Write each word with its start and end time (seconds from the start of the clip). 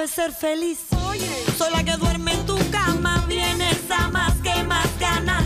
Sabes 0.00 0.10
ser 0.12 0.32
feliz. 0.32 0.78
Soy 1.58 1.70
la 1.72 1.84
que 1.84 1.96
duerme 1.96 2.32
en 2.32 2.46
tu 2.46 2.56
cama, 2.70 3.22
vienes 3.28 3.78
a 3.90 4.08
más 4.08 4.32
que 4.42 4.62
más 4.64 4.86
ganas. 4.98 5.44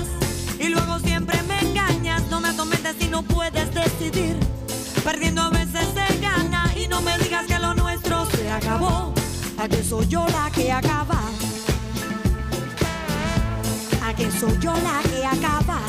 Y 0.61 0.69
luego 0.69 1.01
siempre 1.01 1.43
me 1.43 1.59
engañas, 1.61 2.23
no 2.31 2.41
me 2.41 2.51
atormentes 2.51 2.95
si 3.01 3.09
no 3.09 3.23
puedes 3.23 3.75
decidir. 3.75 4.39
Perdiendo 5.03 5.43
a 5.43 5.51
veces 5.51 5.87
se 5.95 6.19
gana 6.21 6.73
y 6.77 6.87
no 6.87 7.01
me 7.03 7.19
digas 7.19 7.47
que 7.47 7.59
lo 7.59 7.75
nuestro 7.75 8.27
se 8.27 8.49
acabó. 8.51 9.13
A 9.59 9.69
que 9.69 9.83
soy 9.83 10.07
yo 10.07 10.25
la 10.29 10.51
que 10.53 10.71
acaba. 10.71 11.21
A 14.05 14.15
que 14.15 14.31
soy 14.31 14.57
yo 14.61 14.73
la 14.73 15.03
que 15.11 15.25
acaba. 15.25 15.81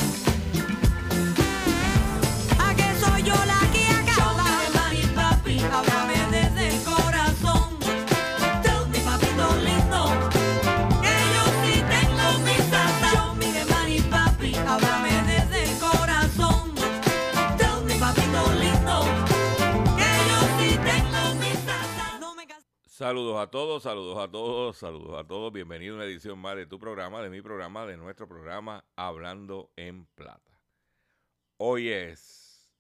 Saludos 22.98 23.38
a 23.42 23.48
todos, 23.48 23.84
saludos 23.84 24.18
a 24.18 24.32
todos, 24.32 24.78
saludos 24.78 25.20
a 25.20 25.28
todos. 25.28 25.52
Bienvenido 25.52 25.96
a 25.96 25.98
una 25.98 26.06
edición 26.06 26.40
más 26.40 26.56
de 26.56 26.66
tu 26.66 26.80
programa, 26.80 27.22
de 27.22 27.30
mi 27.30 27.42
programa, 27.42 27.86
de 27.86 27.98
nuestro 27.98 28.26
programa 28.26 28.86
Hablando 28.96 29.70
en 29.76 30.06
Plata. 30.06 30.62
Hoy 31.58 31.90
es 31.90 32.72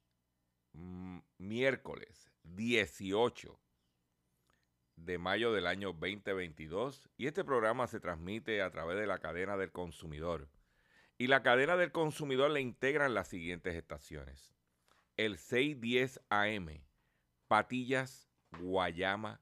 mm, 0.71 1.19
miércoles 1.37 2.31
18 2.43 3.59
de 4.95 5.17
mayo 5.17 5.51
del 5.51 5.67
año 5.67 5.91
2022 5.91 7.09
y 7.17 7.27
este 7.27 7.43
programa 7.43 7.85
se 7.87 7.99
transmite 7.99 8.61
a 8.61 8.71
través 8.71 8.97
de 8.97 9.07
la 9.07 9.19
cadena 9.19 9.57
del 9.57 9.73
consumidor. 9.73 10.47
Y 11.17 11.27
la 11.27 11.43
cadena 11.43 11.75
del 11.75 11.91
consumidor 11.91 12.51
le 12.51 12.61
integran 12.61 13.15
las 13.15 13.27
siguientes 13.27 13.75
estaciones. 13.75 14.55
El 15.17 15.37
610 15.37 16.21
AM, 16.29 16.85
Patillas, 17.49 18.29
Guayama, 18.57 19.41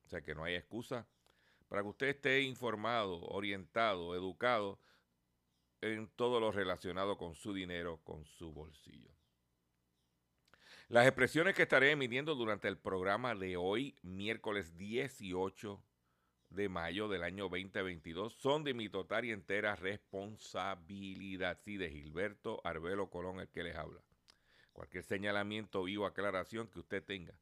Sea 0.11 0.21
que 0.21 0.35
no 0.35 0.43
hay 0.43 0.55
excusa 0.55 1.07
para 1.69 1.83
que 1.83 1.87
usted 1.87 2.07
esté 2.07 2.41
informado, 2.41 3.21
orientado, 3.27 4.13
educado 4.13 4.77
en 5.79 6.09
todo 6.09 6.41
lo 6.41 6.51
relacionado 6.51 7.17
con 7.17 7.33
su 7.33 7.53
dinero, 7.53 8.01
con 8.03 8.25
su 8.25 8.51
bolsillo. 8.51 9.09
Las 10.89 11.07
expresiones 11.07 11.55
que 11.55 11.61
estaré 11.61 11.91
emitiendo 11.91 12.35
durante 12.35 12.67
el 12.67 12.77
programa 12.77 13.35
de 13.35 13.55
hoy, 13.55 13.95
miércoles 14.01 14.77
18 14.77 15.81
de 16.49 16.67
mayo 16.67 17.07
del 17.07 17.23
año 17.23 17.47
2022, 17.47 18.33
son 18.33 18.65
de 18.65 18.73
mi 18.73 18.89
total 18.89 19.23
y 19.23 19.31
entera 19.31 19.77
responsabilidad. 19.77 21.57
Sí, 21.63 21.77
de 21.77 21.89
Gilberto 21.89 22.59
Arbelo 22.65 23.09
Colón, 23.09 23.39
el 23.39 23.47
que 23.47 23.63
les 23.63 23.77
habla. 23.77 24.01
Cualquier 24.73 25.05
señalamiento 25.05 25.83
o 25.83 26.05
aclaración 26.05 26.67
que 26.67 26.79
usted 26.79 27.01
tenga 27.01 27.33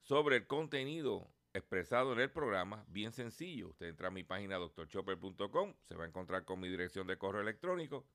sobre 0.00 0.36
el 0.36 0.46
contenido 0.46 1.28
expresado 1.54 2.12
en 2.12 2.20
el 2.20 2.30
programa, 2.30 2.84
bien 2.88 3.12
sencillo. 3.12 3.68
Usted 3.68 3.86
entra 3.86 4.08
a 4.08 4.10
mi 4.10 4.24
página 4.24 4.58
drchopper.com, 4.58 5.74
se 5.84 5.94
va 5.94 6.04
a 6.04 6.08
encontrar 6.08 6.44
con 6.44 6.60
mi 6.60 6.68
dirección 6.68 7.06
de 7.06 7.16
correo 7.16 7.40
electrónico, 7.40 8.06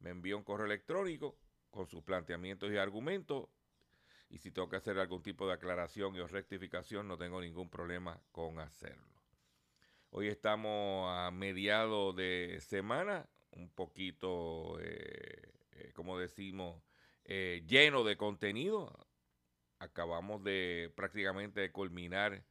me 0.00 0.10
envía 0.10 0.36
un 0.36 0.42
correo 0.42 0.66
electrónico 0.66 1.38
con 1.70 1.86
sus 1.86 2.02
planteamientos 2.02 2.70
y 2.72 2.76
argumentos, 2.76 3.48
y 4.28 4.38
si 4.38 4.50
tengo 4.50 4.68
que 4.68 4.76
hacer 4.76 4.98
algún 4.98 5.22
tipo 5.22 5.46
de 5.46 5.54
aclaración 5.54 6.16
y 6.16 6.20
o 6.20 6.26
rectificación, 6.26 7.06
no 7.06 7.16
tengo 7.16 7.40
ningún 7.40 7.70
problema 7.70 8.20
con 8.32 8.58
hacerlo. 8.58 9.06
Hoy 10.10 10.28
estamos 10.28 11.08
a 11.10 11.30
mediado 11.30 12.12
de 12.12 12.58
semana, 12.60 13.28
un 13.52 13.70
poquito, 13.70 14.78
eh, 14.80 15.52
eh, 15.72 15.92
como 15.94 16.18
decimos, 16.18 16.82
eh, 17.24 17.62
lleno 17.66 18.04
de 18.04 18.16
contenido. 18.16 18.92
Acabamos 19.78 20.42
de 20.44 20.92
prácticamente 20.96 21.70
culminar 21.72 22.44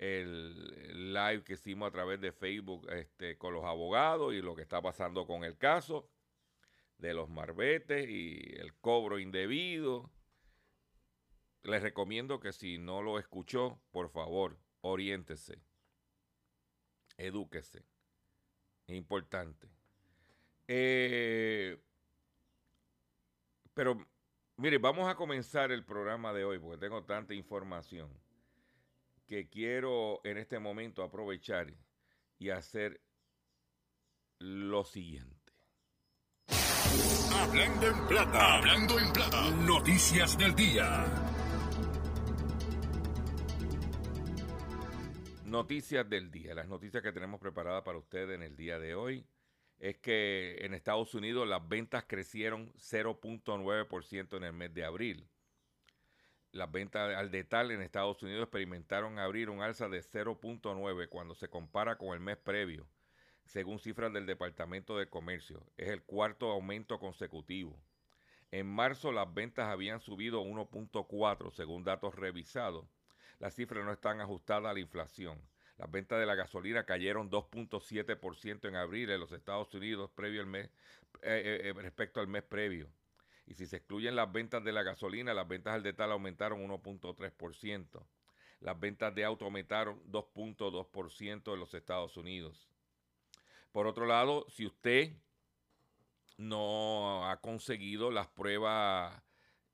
el 0.00 1.12
live 1.12 1.44
que 1.44 1.52
hicimos 1.52 1.88
a 1.88 1.92
través 1.92 2.22
de 2.22 2.32
Facebook 2.32 2.88
este, 2.90 3.36
con 3.36 3.52
los 3.52 3.64
abogados 3.64 4.32
y 4.32 4.40
lo 4.40 4.56
que 4.56 4.62
está 4.62 4.80
pasando 4.80 5.26
con 5.26 5.44
el 5.44 5.58
caso 5.58 6.08
de 6.96 7.12
los 7.12 7.28
marbetes 7.28 8.08
y 8.08 8.38
el 8.56 8.72
cobro 8.80 9.18
indebido. 9.18 10.10
Les 11.64 11.82
recomiendo 11.82 12.40
que 12.40 12.52
si 12.52 12.78
no 12.78 13.02
lo 13.02 13.18
escuchó, 13.18 13.78
por 13.90 14.08
favor, 14.08 14.58
oriéntese, 14.80 15.60
edúquese. 17.18 17.84
Es 18.86 18.96
importante. 18.96 19.68
Eh, 20.66 21.78
pero, 23.74 24.08
mire, 24.56 24.78
vamos 24.78 25.10
a 25.10 25.14
comenzar 25.14 25.70
el 25.72 25.84
programa 25.84 26.32
de 26.32 26.44
hoy 26.44 26.58
porque 26.58 26.78
tengo 26.78 27.04
tanta 27.04 27.34
información 27.34 28.10
que 29.30 29.48
quiero 29.48 30.20
en 30.24 30.38
este 30.38 30.58
momento 30.58 31.04
aprovechar 31.04 31.72
y 32.36 32.50
hacer 32.50 33.00
lo 34.40 34.82
siguiente. 34.82 35.52
Hablando 37.32 37.86
en 37.86 38.08
plata, 38.08 38.54
hablando 38.56 38.98
en 38.98 39.12
plata. 39.12 39.50
Noticias 39.64 40.36
del 40.36 40.52
día. 40.56 41.04
Noticias 45.44 46.10
del 46.10 46.28
día. 46.32 46.52
Las 46.56 46.66
noticias 46.66 47.00
que 47.00 47.12
tenemos 47.12 47.38
preparadas 47.38 47.84
para 47.84 47.98
ustedes 47.98 48.34
en 48.34 48.42
el 48.42 48.56
día 48.56 48.80
de 48.80 48.96
hoy 48.96 49.24
es 49.78 49.98
que 49.98 50.56
en 50.64 50.74
Estados 50.74 51.14
Unidos 51.14 51.46
las 51.46 51.68
ventas 51.68 52.02
crecieron 52.08 52.72
0.9% 52.72 54.36
en 54.38 54.42
el 54.42 54.52
mes 54.54 54.74
de 54.74 54.84
abril. 54.84 55.30
Las 56.52 56.72
ventas 56.72 57.14
al 57.14 57.30
detalle 57.30 57.74
en 57.74 57.82
Estados 57.82 58.22
Unidos 58.24 58.42
experimentaron 58.42 59.20
abrir 59.20 59.50
un 59.50 59.62
alza 59.62 59.88
de 59.88 60.02
0.9 60.02 61.08
cuando 61.08 61.36
se 61.36 61.48
compara 61.48 61.96
con 61.96 62.08
el 62.12 62.18
mes 62.18 62.38
previo, 62.38 62.88
según 63.44 63.78
cifras 63.78 64.12
del 64.12 64.26
Departamento 64.26 64.98
de 64.98 65.08
Comercio. 65.08 65.64
Es 65.76 65.90
el 65.90 66.02
cuarto 66.02 66.50
aumento 66.50 66.98
consecutivo. 66.98 67.80
En 68.50 68.66
marzo 68.66 69.12
las 69.12 69.32
ventas 69.32 69.68
habían 69.68 70.00
subido 70.00 70.42
1.4 70.42 71.52
según 71.52 71.84
datos 71.84 72.16
revisados. 72.16 72.84
Las 73.38 73.54
cifras 73.54 73.84
no 73.84 73.92
están 73.92 74.20
ajustadas 74.20 74.70
a 74.70 74.74
la 74.74 74.80
inflación. 74.80 75.40
Las 75.78 75.90
ventas 75.90 76.18
de 76.18 76.26
la 76.26 76.34
gasolina 76.34 76.84
cayeron 76.84 77.30
2.7% 77.30 78.68
en 78.68 78.74
abril 78.74 79.08
en 79.10 79.20
los 79.20 79.30
Estados 79.30 79.72
Unidos 79.72 80.10
previo 80.10 80.40
al 80.40 80.46
mes, 80.48 80.66
eh, 81.22 81.42
eh, 81.62 81.68
eh, 81.68 81.72
respecto 81.74 82.20
al 82.20 82.26
mes 82.26 82.42
previo. 82.42 82.88
Y 83.50 83.54
si 83.54 83.66
se 83.66 83.78
excluyen 83.78 84.14
las 84.14 84.30
ventas 84.30 84.62
de 84.62 84.70
la 84.70 84.84
gasolina, 84.84 85.34
las 85.34 85.48
ventas 85.48 85.74
al 85.74 85.82
detalle 85.82 86.12
aumentaron 86.12 86.62
1.3%. 86.62 88.06
Las 88.60 88.78
ventas 88.78 89.12
de 89.12 89.24
auto 89.24 89.44
aumentaron 89.44 90.00
2.2% 90.08 91.52
en 91.52 91.58
los 91.58 91.74
Estados 91.74 92.16
Unidos. 92.16 92.70
Por 93.72 93.88
otro 93.88 94.06
lado, 94.06 94.46
si 94.50 94.66
usted 94.66 95.16
no 96.36 97.28
ha 97.28 97.40
conseguido 97.40 98.12
las 98.12 98.28
pruebas 98.28 99.20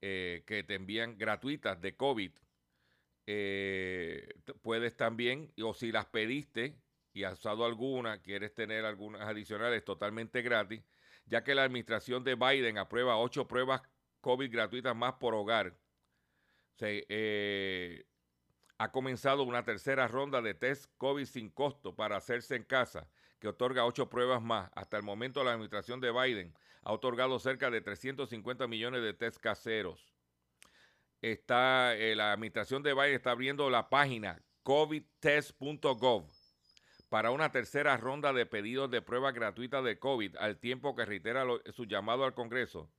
que 0.01 0.65
te 0.67 0.75
envían 0.75 1.19
gratuitas 1.19 1.79
de 1.79 1.97
COVID, 1.97 2.33
eh, 3.27 4.27
puedes 4.63 4.97
también, 4.97 5.53
o 5.63 5.75
si 5.75 5.93
las 5.93 6.07
pediste 6.07 6.79
y 7.13 7.25
has 7.25 7.41
usado 7.41 7.67
alguna, 7.67 8.23
quieres 8.23 8.55
tener 8.55 8.87
algunas 8.87 9.21
adicionales 9.23 9.85
totalmente 9.85 10.41
gratis, 10.41 10.83
ya 11.27 11.45
que 11.45 11.55
la 11.55 11.65
administración 11.65 12.25
de 12.25 12.35
Biden 12.35 12.79
aprueba 12.79 13.19
ocho 13.19 13.47
pruebas 13.47 13.83
COVID 14.21 14.51
gratuitas 14.51 14.97
más 14.97 15.15
por 15.15 15.35
hogar. 15.35 15.77
Se, 16.75 17.07
eh, 17.09 18.07
ha 18.79 18.91
comenzado 18.93 19.43
una 19.43 19.65
tercera 19.65 20.09
ronda 20.09 20.43
de 20.43 20.55
test 20.55 20.91
COVID 20.97 21.25
sin 21.25 21.51
costo 21.51 21.95
para 21.95 22.17
hacerse 22.17 22.57
en 22.57 22.65
casa, 22.65 23.09
que 23.39 23.49
otorga 23.49 23.87
ocho 23.87 24.11
pruebas 24.11 24.43
más. 24.43 24.71
Hasta 24.75 24.97
el 24.97 25.03
momento 25.03 25.45
la 25.45 25.53
administración 25.53 26.01
de 26.01 26.13
Biden 26.13 26.55
ha 26.83 26.93
otorgado 26.93 27.39
cerca 27.39 27.71
de 27.71 27.81
350 27.81 28.67
millones 28.67 29.03
de 29.03 29.15
test 29.15 29.39
caseros 29.39 30.17
está, 31.33 31.95
eh, 31.97 32.15
la 32.15 32.33
administración 32.33 32.83
de 32.83 32.95
Biden 32.95 33.15
está 33.15 33.31
abriendo 33.33 33.71
la 33.71 33.89
página 33.89 34.43
covidtest.gov 34.63 36.27
para 37.09 37.31
una 37.31 37.53
tercera 37.53 37.97
ronda 37.97 38.33
de 38.33 38.47
pedidos 38.47 38.91
de 38.91 39.03
pruebas 39.03 39.35
gratuitas 39.35 39.85
de 39.85 39.99
COVID, 39.99 40.37
al 40.37 40.59
tiempo 40.59 40.97
que 40.97 41.05
reitera 41.05 41.45
su 41.73 41.85
llamado 41.85 42.25
al 42.25 42.35
Congreso 42.35 42.91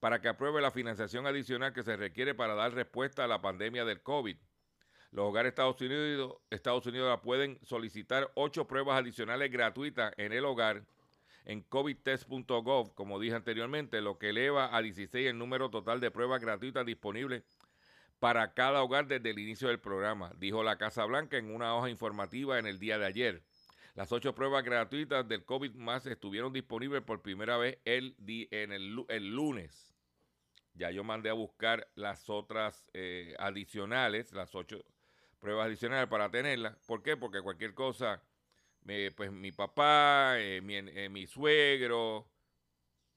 para 0.00 0.20
que 0.20 0.28
apruebe 0.28 0.60
la 0.60 0.70
financiación 0.70 1.26
adicional 1.26 1.72
que 1.72 1.82
se 1.82 1.96
requiere 1.96 2.34
para 2.34 2.54
dar 2.54 2.74
respuesta 2.74 3.24
a 3.24 3.28
la 3.28 3.40
pandemia 3.40 3.84
del 3.84 4.02
COVID. 4.02 4.36
Los 5.10 5.24
hogares 5.24 5.50
Estados 5.50 5.80
Unidos, 5.80 6.36
Estados 6.50 6.86
Unidos 6.86 7.18
pueden 7.22 7.58
solicitar 7.62 8.30
ocho 8.34 8.66
pruebas 8.66 8.98
adicionales 8.98 9.50
gratuitas 9.50 10.12
en 10.16 10.32
el 10.32 10.44
hogar 10.44 10.84
en 11.44 11.62
covidtest.gov, 11.62 12.94
como 12.94 13.20
dije 13.20 13.36
anteriormente, 13.36 14.00
lo 14.00 14.18
que 14.18 14.30
eleva 14.30 14.76
a 14.76 14.82
16 14.82 15.28
el 15.28 15.38
número 15.38 15.70
total 15.70 16.00
de 16.00 16.10
pruebas 16.10 16.40
gratuitas 16.40 16.84
disponibles 16.84 17.44
para 18.18 18.52
cada 18.52 18.82
hogar 18.82 19.06
desde 19.06 19.30
el 19.30 19.38
inicio 19.38 19.68
del 19.68 19.78
programa, 19.78 20.32
dijo 20.38 20.62
la 20.64 20.76
Casa 20.76 21.04
Blanca 21.04 21.36
en 21.36 21.54
una 21.54 21.74
hoja 21.76 21.88
informativa 21.88 22.58
en 22.58 22.66
el 22.66 22.78
día 22.78 22.98
de 22.98 23.06
ayer. 23.06 23.42
Las 23.96 24.12
ocho 24.12 24.34
pruebas 24.34 24.62
gratuitas 24.62 25.26
del 25.26 25.44
COVID 25.44 25.74
más 25.74 26.06
estuvieron 26.06 26.52
disponibles 26.52 27.02
por 27.02 27.22
primera 27.22 27.56
vez 27.56 27.78
el, 27.84 28.14
en 28.52 28.70
el, 28.70 29.28
lunes. 29.34 29.92
Ya 30.74 30.92
yo 30.92 31.02
mandé 31.02 31.30
a 31.30 31.32
buscar 31.32 31.88
las 31.94 32.30
otras 32.30 32.88
eh, 32.92 33.34
adicionales, 33.38 34.32
las 34.32 34.54
ocho 34.54 34.84
pruebas 35.40 35.66
adicionales 35.66 36.08
para 36.08 36.30
tenerlas. 36.30 36.76
¿Por 36.86 37.02
qué? 37.02 37.16
Porque 37.16 37.42
cualquier 37.42 37.74
cosa, 37.74 38.22
pues 39.16 39.32
mi 39.32 39.50
papá, 39.50 40.38
eh, 40.38 40.60
mi, 40.60 40.76
eh, 40.76 41.08
mi, 41.08 41.26
suegro, 41.26 42.30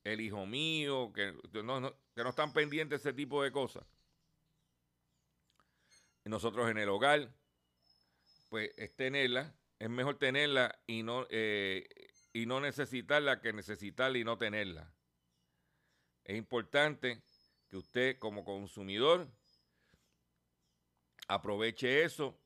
el 0.04 0.22
hijo 0.22 0.46
mío, 0.48 1.12
que 1.14 1.34
no, 1.62 1.94
que 2.16 2.24
no 2.24 2.30
están 2.30 2.54
pendientes 2.54 3.04
de 3.04 3.10
ese 3.10 3.16
tipo 3.16 3.44
de 3.44 3.52
cosas 3.52 3.86
nosotros 6.30 6.70
en 6.70 6.78
el 6.78 6.90
hogar, 6.90 7.34
pues 8.50 8.72
es 8.78 8.96
tenerla, 8.96 9.54
es 9.80 9.90
mejor 9.90 10.18
tenerla 10.18 10.78
y 10.86 11.04
no, 11.04 11.26
eh, 11.30 11.88
y 12.34 12.46
no 12.46 12.60
necesitarla 12.60 13.42
que 13.42 13.54
necesitarla 13.54 14.18
y 14.18 14.24
no 14.24 14.38
tenerla. 14.38 14.94
Es 16.24 16.38
importante 16.38 17.24
que 17.70 17.78
usted 17.78 18.20
como 18.20 18.44
consumidor 18.44 19.28
aproveche 21.28 22.04
eso 22.04 22.38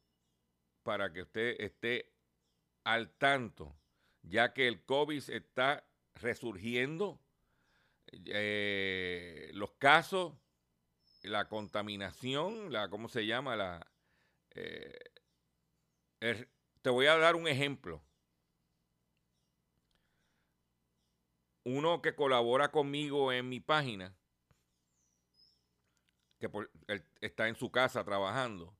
para 0.83 1.11
que 1.11 1.23
usted 1.23 1.55
esté 1.59 2.13
al 2.83 3.09
tanto, 3.17 3.75
ya 4.21 4.53
que 4.53 4.67
el 4.67 4.83
COVID 4.83 5.29
está 5.29 5.85
resurgiendo, 6.15 7.19
eh, 8.11 9.49
los 9.53 9.71
casos 9.73 10.33
la 11.23 11.47
contaminación, 11.47 12.71
la, 12.71 12.89
¿cómo 12.89 13.07
se 13.07 13.25
llama? 13.25 13.55
La, 13.55 13.87
eh, 14.51 14.99
te 16.83 16.89
voy 16.89 17.07
a 17.07 17.17
dar 17.17 17.35
un 17.35 17.47
ejemplo. 17.47 18.03
Uno 21.63 22.01
que 22.01 22.13
colabora 22.13 22.71
conmigo 22.71 23.31
en 23.31 23.47
mi 23.47 23.61
página, 23.61 24.13
que 26.39 26.51
está 27.21 27.47
en 27.47 27.55
su 27.55 27.71
casa 27.71 28.03
trabajando. 28.03 28.75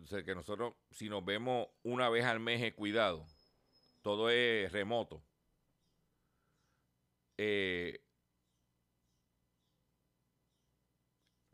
O 0.00 0.24
que 0.24 0.34
nosotros, 0.34 0.74
si 0.92 1.08
nos 1.08 1.24
vemos 1.24 1.66
una 1.82 2.08
vez 2.08 2.24
al 2.24 2.38
mes, 2.38 2.62
he 2.62 2.72
cuidado. 2.72 3.26
Todo 4.00 4.30
es 4.30 4.70
remoto. 4.70 5.24
Eh, 7.36 8.00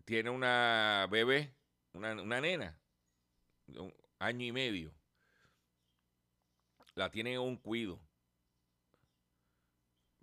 tiene 0.05 0.29
una 0.29 1.09
bebé, 1.11 1.55
una, 1.95 2.15
nena, 2.15 2.79
año 4.19 4.47
y 4.47 4.53
medio. 4.53 4.93
La 6.95 7.11
tiene 7.11 7.35
en 7.35 7.41
un 7.41 7.57
cuido. 7.57 8.01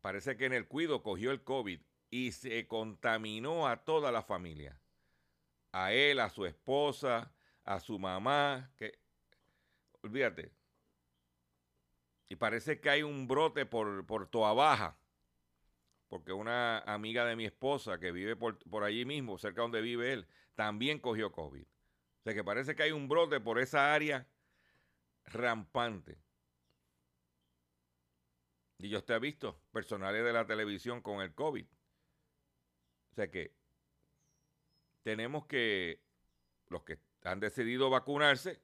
Parece 0.02 0.38
que 0.38 0.46
en 0.46 0.54
el 0.54 0.68
cuido 0.68 1.04
cogió 1.04 1.32
el 1.32 1.44
COVID 1.44 1.80
y 2.10 2.32
se 2.32 2.68
contaminó 2.68 3.68
a 3.68 3.84
toda 3.84 4.12
la 4.12 4.24
familia. 4.24 4.80
A 5.72 5.94
él, 5.94 6.20
a 6.20 6.30
su 6.30 6.46
esposa, 6.46 7.34
a 7.64 7.80
su 7.80 8.00
mamá, 8.00 8.72
olvídate. 10.02 10.52
Y 12.30 12.36
parece 12.36 12.80
que 12.80 12.90
hay 12.90 13.04
un 13.04 13.28
brote 13.28 13.66
por, 13.66 14.06
por 14.06 14.30
Baja 14.32 14.98
porque 16.12 16.34
una 16.34 16.80
amiga 16.80 17.24
de 17.24 17.38
mi 17.38 17.46
esposa 17.46 17.98
que 17.98 18.12
vive 18.12 18.36
por, 18.36 18.84
allí 18.84 19.06
mismo, 19.06 19.38
cerca 19.38 19.62
donde 19.62 19.80
vive 19.80 20.12
él, 20.12 20.28
también 20.56 21.00
cogió 21.00 21.32
COVID. 21.32 21.66
O 22.22 22.24
sea 22.24 22.34
que 22.34 22.44
parece 22.44 22.76
que 22.76 22.84
hay 22.84 22.92
un 22.92 23.08
brote 23.08 23.40
por 23.40 23.60
esa 23.60 23.94
área 23.94 24.28
rampante. 25.26 26.18
Y 28.78 28.90
yo 28.90 29.04
te 29.04 29.14
he 29.14 29.20
visto 29.20 29.60
personales 29.72 30.24
de 30.24 30.34
la 30.34 30.46
televisión 30.46 31.02
con 31.02 31.22
el 31.22 31.34
COVID. 31.34 31.66
O 31.66 33.16
sea 33.16 33.30
que 33.30 33.54
tenemos 35.04 35.46
que, 35.46 36.02
los 36.70 36.84
que 36.84 37.00
han 37.24 37.40
decidido 37.40 37.90
vacunarse, 37.90 38.62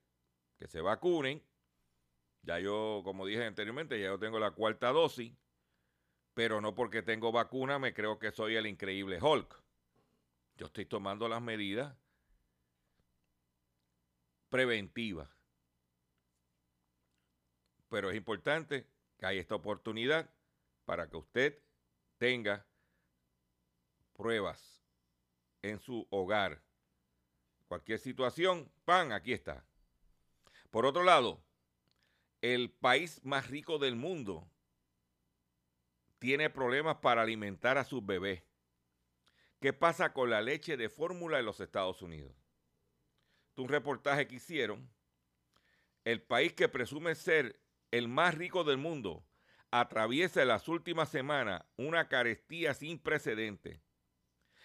que 0.57 0.67
se 0.67 0.81
vacunen. 0.81 1.43
Ya 2.43 2.59
yo, 2.59 3.01
como 3.03 3.25
dije 3.25 3.45
anteriormente, 3.45 3.99
ya 3.99 4.07
yo 4.07 4.19
tengo 4.19 4.39
la 4.39 4.51
cuarta 4.51 4.91
dosis 4.91 5.33
pero 6.37 6.61
no 6.61 6.75
porque 6.75 7.01
tengo 7.01 7.31
vacuna 7.31 7.79
me 7.79 7.95
creo 7.95 8.19
que 8.19 8.31
soy 8.31 8.57
el 8.57 8.67
increíble 8.67 9.17
Hulk. 9.19 9.59
Yo 10.57 10.67
estoy 10.67 10.85
tomando 10.85 11.27
las 11.27 11.41
medidas 11.41 11.97
preventivas. 14.49 15.29
Pero 17.89 18.09
es 18.09 18.17
importante 18.17 18.87
que 19.17 19.25
haya 19.25 19.41
esta 19.41 19.55
oportunidad 19.55 20.29
para 20.85 21.09
que 21.09 21.17
usted 21.17 21.59
tenga 22.17 22.65
pruebas 24.13 24.81
en 25.61 25.79
su 25.79 26.07
hogar. 26.09 26.61
Cualquier 27.67 27.99
situación, 27.99 28.71
pan, 28.85 29.11
aquí 29.11 29.33
está. 29.33 29.65
Por 30.71 30.85
otro 30.85 31.03
lado, 31.03 31.43
el 32.41 32.71
país 32.71 33.23
más 33.23 33.49
rico 33.49 33.77
del 33.77 33.95
mundo 33.95 34.49
tiene 36.19 36.49
problemas 36.49 36.97
para 36.97 37.21
alimentar 37.21 37.77
a 37.77 37.83
sus 37.83 38.05
bebés. 38.05 38.43
¿Qué 39.59 39.73
pasa 39.73 40.13
con 40.13 40.29
la 40.29 40.41
leche 40.41 40.77
de 40.77 40.89
fórmula 40.89 41.39
en 41.39 41.45
los 41.45 41.59
Estados 41.59 42.01
Unidos? 42.01 42.46
Un 43.57 43.69
reportaje 43.69 44.27
que 44.27 44.35
hicieron 44.35 44.87
el 46.05 46.21
país 46.21 46.53
que 46.53 46.69
presume 46.69 47.15
ser 47.15 47.59
el 47.89 48.07
más 48.07 48.35
rico 48.35 48.63
del 48.63 48.77
mundo 48.77 49.25
atraviesa 49.71 50.43
en 50.43 50.49
las 50.49 50.67
últimas 50.67 51.09
semanas 51.09 51.63
una 51.75 52.07
carestía 52.07 52.75
sin 52.75 52.99
precedentes. 52.99 53.81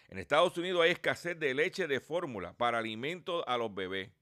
En 0.08 0.18
Estados 0.18 0.58
Unidos 0.58 0.82
hay 0.82 0.90
escasez 0.90 1.40
de 1.40 1.54
leche 1.54 1.88
de 1.88 2.00
fórmula 2.00 2.52
para 2.58 2.78
alimentos 2.78 3.42
a 3.46 3.56
los 3.56 3.74
bebés. 3.74 4.12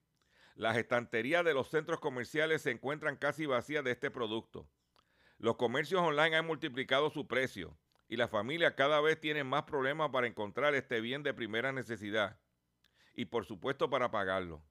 Las 0.54 0.76
estanterías 0.76 1.44
de 1.44 1.52
los 1.52 1.68
centros 1.68 1.98
comerciales 1.98 2.62
se 2.62 2.70
encuentran 2.70 3.16
casi 3.16 3.46
vacías 3.46 3.82
de 3.82 3.90
este 3.90 4.10
producto. 4.12 4.70
Los 5.36 5.56
comercios 5.56 6.00
online 6.00 6.36
han 6.36 6.46
multiplicado 6.46 7.10
su 7.10 7.26
precio 7.26 7.76
y 8.08 8.16
las 8.16 8.30
familias 8.30 8.74
cada 8.76 9.00
vez 9.00 9.18
tienen 9.18 9.48
más 9.48 9.64
problemas 9.64 10.10
para 10.10 10.28
encontrar 10.28 10.76
este 10.76 11.00
bien 11.00 11.24
de 11.24 11.34
primera 11.34 11.72
necesidad 11.72 12.38
y 13.14 13.26
por 13.26 13.44
supuesto 13.44 13.90
para 13.90 14.10
pagarlo. 14.10 14.62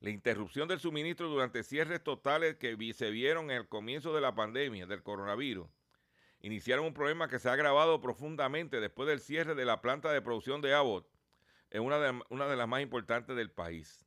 La 0.00 0.10
interrupción 0.10 0.68
del 0.68 0.78
suministro 0.78 1.28
durante 1.28 1.62
cierres 1.62 2.02
totales 2.02 2.56
que 2.56 2.76
se 2.92 3.10
vieron 3.10 3.50
en 3.50 3.56
el 3.58 3.68
comienzo 3.68 4.14
de 4.14 4.20
la 4.20 4.34
pandemia 4.34 4.86
del 4.86 5.02
coronavirus 5.02 5.68
iniciaron 6.40 6.86
un 6.86 6.94
problema 6.94 7.28
que 7.28 7.38
se 7.38 7.48
ha 7.48 7.52
agravado 7.52 8.00
profundamente 8.00 8.80
después 8.80 9.08
del 9.08 9.20
cierre 9.20 9.54
de 9.54 9.64
la 9.64 9.80
planta 9.80 10.12
de 10.12 10.22
producción 10.22 10.60
de 10.60 10.74
Abbott, 10.74 11.08
en 11.70 11.82
una 11.82 11.98
de, 11.98 12.20
una 12.28 12.46
de 12.46 12.56
las 12.56 12.68
más 12.68 12.82
importantes 12.82 13.34
del 13.36 13.50
país. 13.50 14.06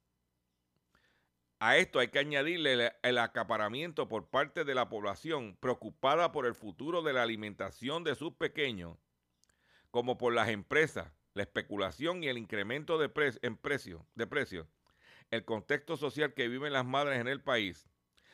A 1.59 1.75
esto 1.75 1.99
hay 1.99 2.07
que 2.07 2.19
añadirle 2.19 2.73
el, 2.73 2.91
el, 3.01 3.17
acaparamiento 3.17 4.07
por 4.07 4.29
parte 4.29 4.63
de 4.63 4.75
la 4.75 4.87
población 4.87 5.57
preocupada 5.59 6.31
por 6.31 6.45
el 6.45 6.55
futuro 6.55 7.01
de 7.01 7.11
la 7.11 7.23
alimentación 7.23 8.05
de 8.05 8.15
sus 8.15 8.33
pequeños, 8.33 8.97
como 9.91 10.17
por 10.17 10.33
las 10.33 10.47
empresas, 10.47 11.11
la 11.39 11.43
especulación 11.43 12.21
y 12.21 12.27
el 12.27 12.37
incremento 12.37 12.97
de, 12.97 13.07
pre 13.07 13.31
en 13.43 13.55
precio, 13.55 14.05
de 14.13 14.27
precios, 14.27 14.67
el 15.31 15.45
contexto 15.45 15.95
social 15.95 16.33
que 16.33 16.49
viven 16.49 16.73
las 16.73 16.85
madres 16.85 17.21
en 17.21 17.29
el 17.29 17.41
país 17.41 17.89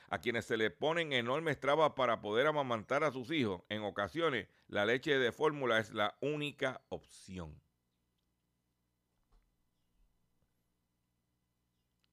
a 0.09 0.17
quienes 0.17 0.45
se 0.45 0.57
le 0.57 0.71
ponen 0.71 1.13
enormes 1.13 1.59
trabas 1.59 1.91
para 1.95 2.19
poder 2.19 2.47
amamantar 2.47 3.03
a 3.03 3.11
sus 3.11 3.29
hijos, 3.29 3.61
en 3.69 3.83
ocasiones 3.83 4.47
la 4.67 4.87
leche 4.87 5.19
de 5.19 5.31
fórmula 5.31 5.77
es 5.77 5.93
la 5.93 6.17
única 6.19 6.81
opción. 6.89 7.61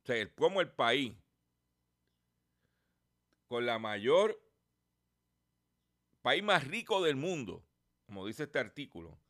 O 0.03 0.07
sea, 0.07 0.31
como 0.35 0.61
el 0.61 0.71
país 0.71 1.15
con 3.49 3.65
la 3.65 3.79
mayor 3.79 4.39
país 6.21 6.43
más 6.43 6.69
rico 6.69 7.03
del 7.03 7.17
mundo, 7.17 7.65
como 8.05 8.27
dice 8.27 8.43
este 8.43 8.59
artículo, 8.59 9.22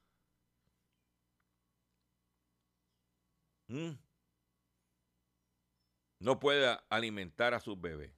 no 6.18 6.38
puede 6.40 6.78
alimentar 6.88 7.54
a 7.54 7.60
sus 7.60 7.80
bebés. 7.80 8.12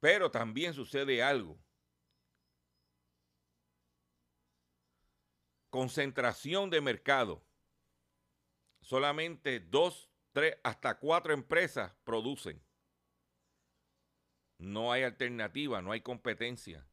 Pero 0.00 0.30
también 0.30 0.72
sucede 0.72 1.22
algo. 1.22 1.58
Concentración 5.68 6.70
de 6.70 6.80
mercado. 6.80 7.44
Solamente 8.80 9.60
dos, 9.60 10.10
tres, 10.32 10.56
hasta 10.64 10.98
cuatro 10.98 11.34
empresas 11.34 11.92
producen. 12.02 12.60
No 14.60 14.92
hay 14.92 15.02
alternativa, 15.02 15.82
no 15.82 15.92
hay 15.92 16.00
competencia. 16.00 16.86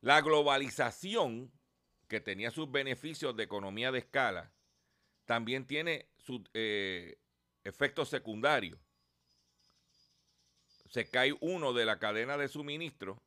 La 0.00 0.20
globalización, 0.20 1.50
que 2.08 2.20
tenía 2.20 2.50
sus 2.50 2.70
beneficios 2.70 3.36
de 3.36 3.44
economía 3.44 3.92
de 3.92 4.00
escala, 4.00 4.52
también 5.24 5.66
tiene 5.66 6.08
sus 6.18 6.42
eh, 6.54 7.18
efectos 7.64 8.08
secundarios 8.08 8.78
se 10.90 11.08
cae 11.08 11.36
uno 11.40 11.72
de 11.72 11.84
la 11.84 11.98
cadena 11.98 12.36
de 12.36 12.48
suministro 12.48 13.22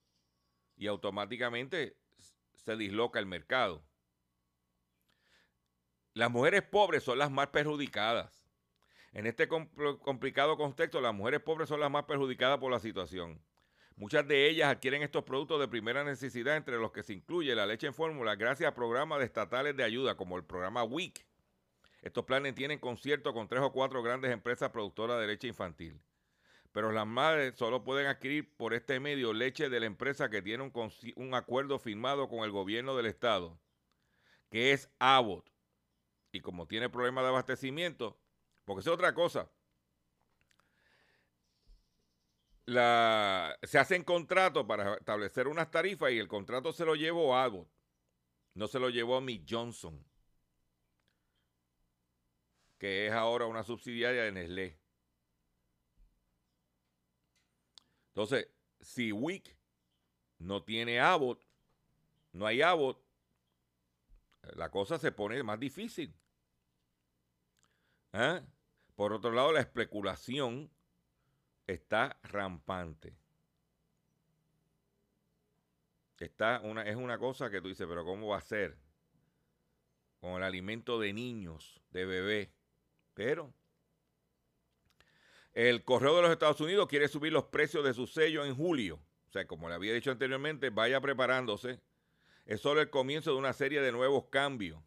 y 0.76 0.88
automáticamente 0.88 1.96
se 2.56 2.76
disloca 2.76 3.20
el 3.20 3.26
mercado. 3.26 3.84
Las 6.14 6.30
mujeres 6.30 6.62
pobres 6.64 7.04
son 7.04 7.20
las 7.20 7.32
más 7.32 7.48
perjudicadas. 7.48 8.43
En 9.14 9.28
este 9.28 9.48
complicado 9.48 10.58
contexto, 10.58 11.00
las 11.00 11.14
mujeres 11.14 11.40
pobres 11.40 11.70
son 11.70 11.80
las 11.80 11.92
más 11.92 12.04
perjudicadas 12.06 12.58
por 12.60 12.72
la 12.72 12.80
situación. 12.80 13.40
Muchas 13.96 14.28
de 14.28 14.50
ellas 14.50 14.72
adquieren 14.72 15.04
estos 15.04 15.24
productos 15.24 15.60
de 15.60 15.68
primera 15.68 16.04
necesidad, 16.04 16.58
entre 16.58 16.78
los 16.78 16.92
que 16.92 17.04
se 17.04 17.14
incluye 17.14 17.54
la 17.54 17.68
leche 17.68 17.88
en 17.88 17.94
fórmula, 17.94 18.36
gracias 18.36 18.68
a 18.68 18.74
programas 18.74 19.22
estatales 19.22 19.78
de 19.78 19.84
ayuda, 19.84 20.18
como 20.18 20.36
el 20.36 20.44
programa 20.44 20.84
WIC. 20.84 21.26
Estos 22.02 22.26
planes 22.26 22.56
tienen 22.56 22.80
concierto 22.80 23.34
con 23.34 23.48
tres 23.48 23.62
o 23.62 23.72
cuatro 23.72 24.02
grandes 24.02 24.32
empresas 24.32 24.72
productoras 24.72 25.20
de 25.22 25.28
leche 25.28 25.48
infantil 25.48 26.02
pero 26.74 26.92
las 26.92 27.06
madres 27.06 27.54
solo 27.56 27.84
pueden 27.84 28.08
adquirir 28.08 28.52
por 28.58 28.74
este 28.74 29.00
medio 29.00 29.32
leche 29.32 29.70
de 29.70 29.80
la 29.80 29.86
empresa 29.86 30.30
que 30.30 30.42
tiene 30.42 30.64
un, 30.64 30.92
un 31.16 31.36
acuerdo 31.36 31.78
firmado 31.78 32.28
con 32.28 32.40
el 32.40 32.52
gobierno 32.52 32.98
del 32.98 33.06
estado, 33.06 33.60
que 34.50 34.74
es 34.74 34.90
Abbott. 34.98 35.50
Y 36.32 36.42
como 36.42 36.68
tiene 36.68 36.90
problemas 36.90 37.24
de 37.24 37.30
abastecimiento, 37.30 38.20
porque 38.66 38.82
es 38.82 38.88
otra 38.88 39.14
cosa, 39.14 39.50
la, 42.66 43.58
se 43.64 43.78
hacen 43.78 44.04
contratos 44.04 44.66
para 44.66 44.96
establecer 44.96 45.48
unas 45.48 45.70
tarifas 45.70 46.12
y 46.12 46.20
el 46.20 46.28
contrato 46.28 46.72
se 46.72 46.86
lo 46.86 46.96
llevó 46.96 47.36
a 47.36 47.44
Abbott, 47.44 47.68
no 48.56 48.68
se 48.68 48.80
lo 48.80 48.90
llevó 48.90 49.18
a 49.18 49.22
Mick 49.22 49.46
Johnson, 49.50 50.04
que 52.78 53.08
es 53.08 53.14
ahora 53.14 53.46
una 53.46 53.64
subsidiaria 53.64 54.24
de 54.24 54.32
Nestlé. 54.32 54.80
Entonces, 58.10 58.48
si 58.80 59.12
WIC 59.12 59.58
no 60.40 60.64
tiene 60.64 61.00
Abbott, 61.00 61.44
no 62.34 62.46
hay 62.46 62.62
Abbott, 62.62 63.02
la 64.56 64.70
cosa 64.70 65.00
se 65.00 65.12
pone 65.12 65.42
más 65.42 65.60
difícil. 65.60 66.14
¿Eh? 68.14 68.42
Por 68.96 69.14
otro 69.14 69.32
lado, 69.32 69.52
la 69.52 69.62
especulación 69.62 70.70
está 71.68 72.20
rampante. 72.24 73.16
Está 76.24 76.62
una, 76.62 76.84
es 76.84 76.96
una 76.96 77.18
cosa 77.18 77.50
que 77.50 77.60
tú 77.60 77.68
dices, 77.68 77.86
pero 77.88 78.06
¿cómo 78.06 78.30
va 78.30 78.38
a 78.38 78.42
ser? 78.42 78.78
Con 80.22 80.38
el 80.38 80.44
alimento 80.44 81.00
de 81.00 81.12
niños, 81.12 81.82
de 81.92 82.06
bebé. 82.06 82.54
Pero 83.14 83.54
el 85.54 85.84
Correo 85.84 86.16
de 86.16 86.22
los 86.24 86.32
Estados 86.32 86.62
Unidos 86.62 86.88
quiere 86.88 87.08
subir 87.08 87.34
los 87.34 87.46
precios 87.46 87.84
de 87.84 87.94
su 87.94 88.08
sello 88.08 88.46
en 88.46 88.56
julio. 88.56 89.00
O 89.28 89.32
sea, 89.32 89.46
como 89.46 89.68
le 89.68 89.76
había 89.76 89.94
dicho 89.94 90.12
anteriormente, 90.12 90.70
vaya 90.70 91.02
preparándose. 91.02 91.82
Es 92.46 92.62
solo 92.62 92.82
el 92.82 92.90
comienzo 92.90 93.32
de 93.32 93.38
una 93.38 93.54
serie 93.54 93.82
de 93.82 93.92
nuevos 93.92 94.26
cambios. 94.30 94.82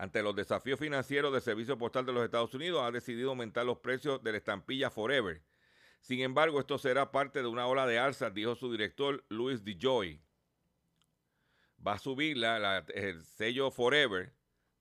Ante 0.00 0.22
los 0.22 0.34
desafíos 0.34 0.80
financieros 0.80 1.30
del 1.30 1.42
Servicio 1.42 1.76
Postal 1.76 2.06
de 2.06 2.14
los 2.14 2.24
Estados 2.24 2.54
Unidos, 2.54 2.82
ha 2.82 2.90
decidido 2.90 3.28
aumentar 3.28 3.66
los 3.66 3.80
precios 3.80 4.22
de 4.22 4.32
la 4.32 4.38
estampilla 4.38 4.88
Forever. 4.88 5.42
Sin 6.00 6.20
embargo, 6.20 6.58
esto 6.58 6.78
será 6.78 7.12
parte 7.12 7.42
de 7.42 7.48
una 7.48 7.66
ola 7.66 7.86
de 7.86 7.98
alza, 7.98 8.30
dijo 8.30 8.54
su 8.54 8.72
director 8.72 9.22
Luis 9.28 9.62
DeJoy. 9.62 10.22
Va 11.86 11.92
a 11.92 11.98
subir 11.98 12.38
la, 12.38 12.78
el 12.94 13.22
sello 13.22 13.70
Forever 13.70 14.34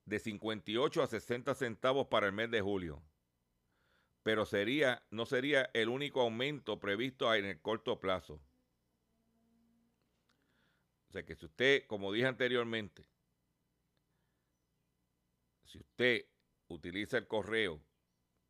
de 0.06 0.20
58 0.20 1.04
a 1.04 1.08
60 1.08 1.54
centavos 1.54 2.08
para 2.08 2.28
el 2.28 2.32
mes 2.32 2.50
de 2.50 2.62
julio 2.62 3.04
pero 4.24 4.46
sería, 4.46 5.02
no 5.10 5.26
sería 5.26 5.72
el 5.74 5.90
único 5.90 6.22
aumento 6.22 6.80
previsto 6.80 7.34
en 7.34 7.46
el 7.46 7.60
corto 7.62 8.00
plazo. 8.00 8.40
O 11.08 11.12
sea 11.12 11.26
que 11.26 11.36
si 11.36 11.46
usted, 11.46 11.88
como 11.88 12.12
dije 12.12 12.28
anteriormente, 12.28 13.08
si 15.70 15.78
usted 15.78 16.26
utiliza 16.68 17.18
el 17.18 17.28
correo 17.28 17.82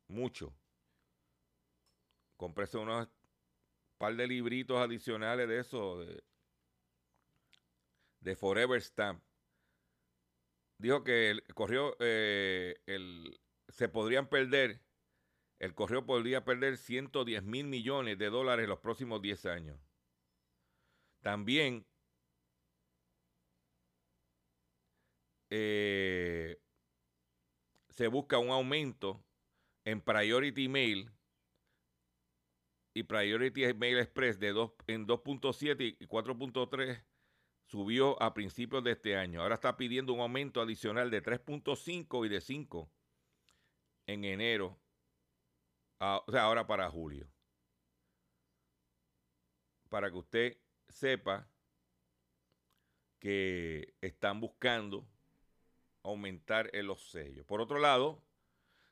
mucho, 0.08 0.56
cómprese 2.36 2.78
unos 2.78 3.08
par 3.98 4.16
de 4.16 4.26
libritos 4.26 4.78
adicionales 4.78 5.46
de 5.46 5.60
eso, 5.60 5.98
de, 8.20 8.36
Forever 8.36 8.80
Stamp. 8.80 9.22
Dijo 10.78 11.04
que 11.04 11.30
el 11.30 11.44
correo 11.54 11.94
eh, 12.00 12.80
el, 12.86 13.38
se 13.68 13.88
podrían 13.90 14.28
perder 14.28 14.80
el 15.58 15.74
correo 15.74 16.06
podría 16.06 16.42
perder 16.42 16.78
110 16.78 17.42
mil 17.42 17.66
millones 17.66 18.16
de 18.16 18.30
dólares 18.30 18.66
los 18.66 18.78
próximos 18.78 19.20
10 19.20 19.44
años. 19.44 19.78
También 21.20 21.86
eh, 25.50 26.58
se 28.00 28.08
busca 28.08 28.38
un 28.38 28.48
aumento 28.48 29.22
en 29.84 30.00
Priority 30.00 30.68
Mail 30.68 31.10
y 32.94 33.02
Priority 33.02 33.74
Mail 33.74 33.98
Express 33.98 34.40
de 34.40 34.52
2, 34.52 34.72
en 34.86 35.06
2.7 35.06 35.98
y 36.00 36.06
4.3 36.06 37.04
subió 37.66 38.20
a 38.22 38.32
principios 38.32 38.82
de 38.84 38.92
este 38.92 39.16
año. 39.18 39.42
Ahora 39.42 39.56
está 39.56 39.76
pidiendo 39.76 40.14
un 40.14 40.20
aumento 40.20 40.62
adicional 40.62 41.10
de 41.10 41.22
3.5 41.22 42.24
y 42.24 42.30
de 42.30 42.40
5 42.40 42.90
en 44.06 44.24
enero, 44.24 44.80
o 45.98 46.24
sea, 46.30 46.44
ahora 46.44 46.66
para 46.66 46.88
julio. 46.88 47.30
Para 49.90 50.10
que 50.10 50.16
usted 50.16 50.58
sepa 50.88 51.46
que 53.18 53.94
están 54.00 54.40
buscando 54.40 55.06
aumentar 56.02 56.70
en 56.74 56.86
los 56.86 57.10
sellos. 57.10 57.44
Por 57.46 57.60
otro 57.60 57.78
lado, 57.78 58.22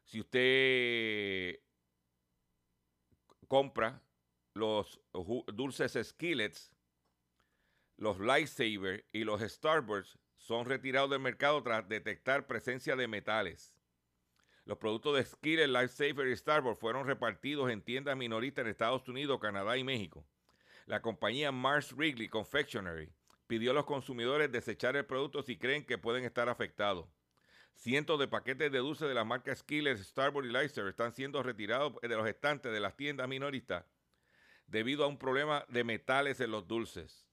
si 0.04 0.20
usted 0.20 1.60
compra 3.46 4.02
los 4.54 5.00
dulces 5.54 5.98
skillets, 6.02 6.74
los 7.96 8.20
Lightsaber 8.20 9.06
y 9.12 9.24
los 9.24 9.40
Starburst 9.40 10.16
son 10.36 10.66
retirados 10.66 11.10
del 11.10 11.20
mercado 11.20 11.62
tras 11.62 11.88
detectar 11.88 12.46
presencia 12.46 12.96
de 12.96 13.08
metales. 13.08 13.74
Los 14.64 14.78
productos 14.78 15.16
de 15.16 15.24
Skillet, 15.24 15.66
Lifesaver 15.66 16.28
y 16.28 16.36
Starburst 16.36 16.80
fueron 16.80 17.06
repartidos 17.06 17.70
en 17.70 17.82
tiendas 17.82 18.16
minoristas 18.16 18.64
en 18.64 18.70
Estados 18.70 19.08
Unidos, 19.08 19.40
Canadá 19.40 19.76
y 19.78 19.84
México. 19.84 20.26
La 20.86 21.00
compañía 21.00 21.50
Mars 21.52 21.94
Wrigley 21.94 22.28
Confectionery 22.28 23.10
pidió 23.48 23.72
a 23.72 23.74
los 23.74 23.86
consumidores 23.86 24.52
desechar 24.52 24.94
el 24.94 25.06
producto 25.06 25.42
si 25.42 25.56
creen 25.56 25.84
que 25.84 25.98
pueden 25.98 26.24
estar 26.24 26.48
afectados. 26.48 27.06
Cientos 27.74 28.20
de 28.20 28.28
paquetes 28.28 28.70
de 28.70 28.78
dulces 28.78 29.08
de 29.08 29.14
la 29.14 29.24
marca 29.24 29.54
Skillet, 29.54 29.96
Starburst 29.96 30.50
y 30.50 30.52
Lifesaver 30.52 30.90
están 30.90 31.12
siendo 31.12 31.42
retirados 31.42 31.94
de 32.00 32.08
los 32.08 32.28
estantes 32.28 32.72
de 32.72 32.80
las 32.80 32.96
tiendas 32.96 33.26
minoristas 33.26 33.84
debido 34.66 35.04
a 35.04 35.08
un 35.08 35.18
problema 35.18 35.64
de 35.68 35.82
metales 35.82 36.40
en 36.40 36.50
los 36.50 36.68
dulces. 36.68 37.26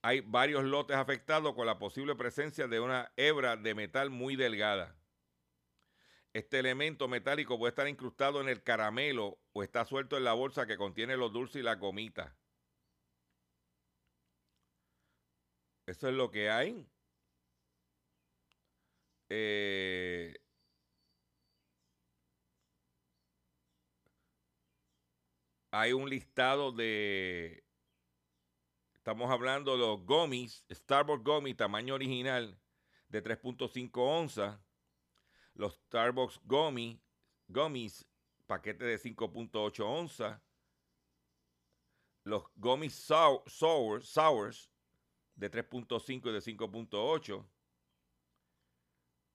Hay 0.00 0.20
varios 0.20 0.64
lotes 0.64 0.96
afectados 0.96 1.54
con 1.54 1.66
la 1.66 1.78
posible 1.78 2.16
presencia 2.16 2.66
de 2.66 2.80
una 2.80 3.12
hebra 3.16 3.56
de 3.56 3.74
metal 3.74 4.10
muy 4.10 4.36
delgada. 4.36 4.96
Este 6.32 6.58
elemento 6.58 7.08
metálico 7.08 7.58
puede 7.58 7.70
estar 7.70 7.86
incrustado 7.88 8.40
en 8.40 8.48
el 8.48 8.62
caramelo 8.62 9.38
o 9.52 9.62
está 9.62 9.84
suelto 9.84 10.16
en 10.16 10.24
la 10.24 10.32
bolsa 10.32 10.66
que 10.66 10.78
contiene 10.78 11.16
los 11.16 11.32
dulces 11.32 11.60
y 11.60 11.62
la 11.62 11.74
gomita. 11.74 12.34
Eso 15.86 16.08
es 16.08 16.14
lo 16.14 16.30
que 16.30 16.48
hay. 16.50 16.86
Eh, 19.28 20.34
hay 25.70 25.92
un 25.92 26.08
listado 26.08 26.70
de. 26.70 27.64
Estamos 28.94 29.30
hablando 29.30 29.72
de 29.72 29.78
los 29.78 30.04
gummies, 30.06 30.64
Starbucks 30.70 31.24
Gummy, 31.24 31.54
tamaño 31.54 31.94
original 31.94 32.56
de 33.08 33.22
3.5 33.22 33.90
onzas. 33.96 34.60
Los 35.54 35.74
Starbucks 35.74 36.40
Gummy, 36.44 37.02
Gummies, 37.48 38.08
paquete 38.46 38.84
de 38.84 38.98
5.8 38.98 39.84
onzas. 39.84 40.40
Los 42.24 42.44
Gummies 42.54 42.94
sour, 42.94 43.42
Sours 44.04 44.71
de 45.34 45.50
3.5 45.50 46.28
y 46.28 46.32
de 46.32 46.40
5.8. 46.40 47.46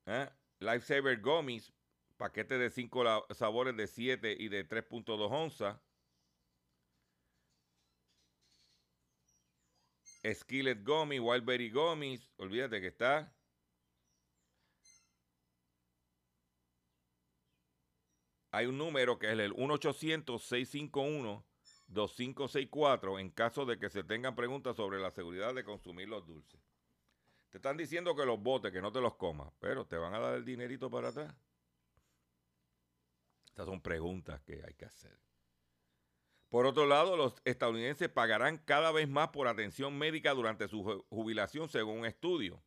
¿Eh? 0.07 0.29
Lifesaver 0.59 1.21
Gummies, 1.21 1.73
paquete 2.17 2.57
de 2.57 2.69
5 2.69 3.27
sabores 3.33 3.75
de 3.75 3.87
7 3.87 4.35
y 4.39 4.47
de 4.49 4.67
3.2 4.67 5.31
onzas. 5.31 5.79
Skillet 10.33 10.83
Gummy, 10.83 11.19
Wildberry 11.19 11.69
Gummies, 11.69 12.29
olvídate 12.37 12.81
que 12.81 12.87
está. 12.87 13.33
Hay 18.51 18.65
un 18.65 18.77
número 18.77 19.19
que 19.19 19.27
es 19.27 19.33
el 19.33 19.53
1-800-651-2564 21.93 23.19
en 23.19 23.29
caso 23.29 23.65
de 23.65 23.79
que 23.79 23.89
se 23.89 24.03
tengan 24.03 24.35
preguntas 24.35 24.75
sobre 24.75 24.99
la 24.99 25.11
seguridad 25.11 25.53
de 25.53 25.63
consumir 25.63 26.07
los 26.07 26.25
dulces. 26.25 26.59
Te 27.49 27.57
están 27.57 27.77
diciendo 27.77 28.15
que 28.15 28.25
los 28.25 28.39
botes, 28.41 28.71
que 28.71 28.81
no 28.81 28.91
te 28.91 29.01
los 29.01 29.15
comas, 29.15 29.51
pero 29.59 29.85
te 29.85 29.97
van 29.97 30.13
a 30.13 30.19
dar 30.19 30.35
el 30.35 30.45
dinerito 30.45 30.89
para 30.89 31.09
atrás. 31.09 31.33
Estas 33.47 33.65
son 33.65 33.81
preguntas 33.81 34.41
que 34.41 34.61
hay 34.65 34.73
que 34.73 34.85
hacer. 34.85 35.17
Por 36.49 36.65
otro 36.65 36.85
lado, 36.85 37.17
los 37.17 37.35
estadounidenses 37.43 38.09
pagarán 38.09 38.57
cada 38.57 38.91
vez 38.91 39.09
más 39.09 39.29
por 39.29 39.47
atención 39.47 39.97
médica 39.97 40.33
durante 40.33 40.67
su 40.67 41.03
jubilación, 41.09 41.67
según 41.67 41.99
un 41.99 42.05
estudio. 42.05 42.63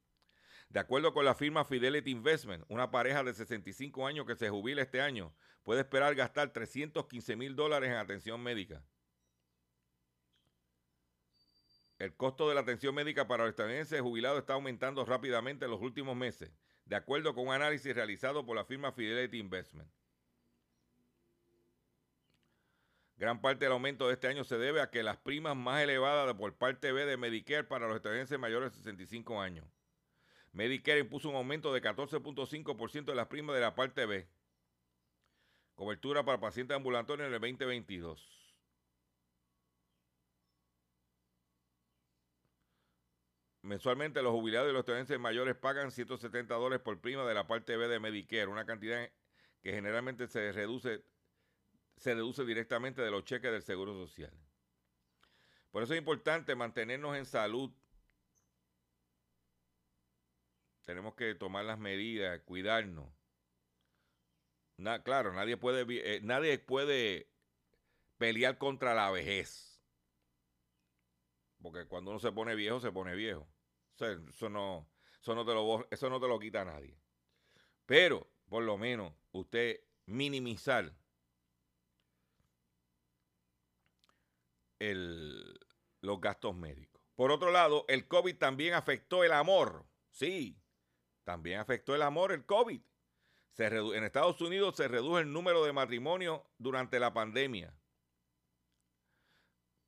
De 0.69 0.81
acuerdo 0.81 1.13
con 1.13 1.25
la 1.25 1.35
firma 1.35 1.65
Fidelity 1.65 2.11
Investment, 2.11 2.65
una 2.69 2.91
pareja 2.91 3.25
de 3.25 3.35
65 3.35 4.07
años 4.07 4.27
que 4.27 4.37
se 4.37 4.51
jubila 4.51 4.83
este 4.83 5.01
año 5.01 5.35
puede 5.63 5.81
esperar 5.81 6.15
gastar 6.15 6.53
315 6.53 7.37
mil 7.37 7.57
dólares 7.57 7.91
en 7.91 7.97
atención 7.97 8.41
médica. 8.43 8.83
El 12.01 12.15
costo 12.15 12.49
de 12.49 12.55
la 12.55 12.63
atención 12.63 12.95
médica 12.95 13.29
para 13.29 13.45
los 13.45 13.51
estadounidenses 13.51 14.01
jubilados 14.01 14.39
está 14.39 14.55
aumentando 14.55 15.05
rápidamente 15.05 15.67
en 15.67 15.71
los 15.71 15.83
últimos 15.83 16.17
meses, 16.17 16.51
de 16.87 16.97
acuerdo 16.97 17.35
con 17.35 17.49
un 17.49 17.53
análisis 17.53 17.95
realizado 17.95 18.47
por 18.47 18.57
la 18.57 18.65
firma 18.65 18.91
Fidelity 18.91 19.37
Investment. 19.37 19.93
Gran 23.19 23.43
parte 23.43 23.67
del 23.67 23.73
aumento 23.73 24.09
de 24.09 24.15
este 24.15 24.29
año 24.29 24.45
se 24.45 24.57
debe 24.57 24.81
a 24.81 24.89
que 24.89 25.03
las 25.03 25.19
primas 25.19 25.55
más 25.55 25.83
elevadas 25.83 26.35
por 26.37 26.55
parte 26.55 26.91
B 26.91 27.05
de 27.05 27.19
Medicare 27.19 27.65
para 27.65 27.87
los 27.87 27.97
estadounidenses 27.97 28.39
mayores 28.39 28.73
de 28.73 28.79
65 28.79 29.39
años. 29.39 29.67
Medicare 30.53 31.01
impuso 31.01 31.29
un 31.29 31.37
aumento 31.37 31.71
de 31.71 31.83
14.5% 31.83 33.05
de 33.05 33.15
las 33.15 33.27
primas 33.27 33.55
de 33.55 33.61
la 33.61 33.75
parte 33.75 34.07
B. 34.07 34.27
Cobertura 35.75 36.25
para 36.25 36.41
pacientes 36.41 36.75
ambulatorios 36.75 37.29
en 37.29 37.35
el 37.35 37.41
2022. 37.41 38.40
Mensualmente 43.63 44.23
los 44.23 44.33
jubilados 44.33 44.71
y 44.71 44.73
los 44.73 44.81
estadounidenses 44.81 45.21
mayores 45.21 45.55
pagan 45.57 45.91
170 45.91 46.55
dólares 46.55 46.83
por 46.83 47.01
prima 47.01 47.25
de 47.25 47.35
la 47.35 47.47
parte 47.47 47.77
B 47.77 47.89
de 47.89 48.01
Medicare, 48.01 48.47
una 48.47 48.65
cantidad 48.65 49.11
que 49.63 49.73
generalmente 49.73 50.27
se 50.29 50.53
reduce 50.53 51.05
se 52.01 52.15
deduce 52.15 52.47
directamente 52.47 53.03
de 53.03 53.11
los 53.11 53.25
cheques 53.25 53.53
del 53.53 53.63
Seguro 53.63 53.93
Social. 53.93 54.33
Por 55.71 55.83
eso 55.83 55.93
es 55.93 55.99
importante 55.99 56.55
mantenernos 56.55 57.15
en 57.15 57.27
salud. 57.27 57.71
Tenemos 60.85 61.15
que 61.15 61.35
tomar 61.35 61.67
las 61.67 61.79
medidas, 61.79 62.41
cuidarnos. 62.41 63.07
claro, 65.05 65.35
nadie 65.35 65.59
puede, 65.59 65.85
eh, 65.89 66.21
nadie 66.23 66.59
puede 66.59 67.29
pelear 68.17 68.57
contra 68.57 68.95
la 68.95 69.11
vejez. 69.11 69.70
Porque 71.63 71.87
cuando 71.87 72.11
uno 72.11 72.21
se 72.21 72.33
pone 72.33 72.55
viejo, 72.55 72.81
se 72.81 72.93
pone 72.93 73.15
viejo. 73.15 73.49
eso, 73.99 74.49
no, 74.49 74.89
eso, 75.21 75.35
no 75.35 75.45
te 75.45 75.55
lo, 75.55 75.87
eso 75.91 76.11
no 76.11 76.21
te 76.21 76.29
lo 76.29 76.39
quita 76.39 76.65
nadie. 76.65 76.99
Pero, 77.87 78.31
por 78.49 78.63
lo 78.63 78.79
menos, 78.79 79.13
usted 79.33 79.81
minimizar 80.07 80.95
los 84.81 86.21
gastos 86.21 86.55
médicos. 86.55 87.03
Por 87.15 87.31
otro 87.31 87.51
lado, 87.51 87.85
el 87.89 88.09
COVID 88.09 88.39
también 88.39 88.75
afectó 88.75 89.25
el 89.25 89.33
amor. 89.33 89.85
Sí, 90.11 90.59
también 91.25 91.61
afectó 91.61 91.95
el 91.95 92.03
amor 92.03 92.33
el 92.33 92.47
COVID. 92.47 92.81
Se 93.53 93.67
en 93.67 94.05
Estados 94.05 94.41
Unidos 94.41 94.77
se 94.77 94.89
redujo 94.89 95.19
el 95.19 95.33
número 95.33 95.65
de 95.65 95.73
matrimonios 95.73 96.41
durante 96.57 96.99
la 96.99 97.13
pandemia. 97.13 97.77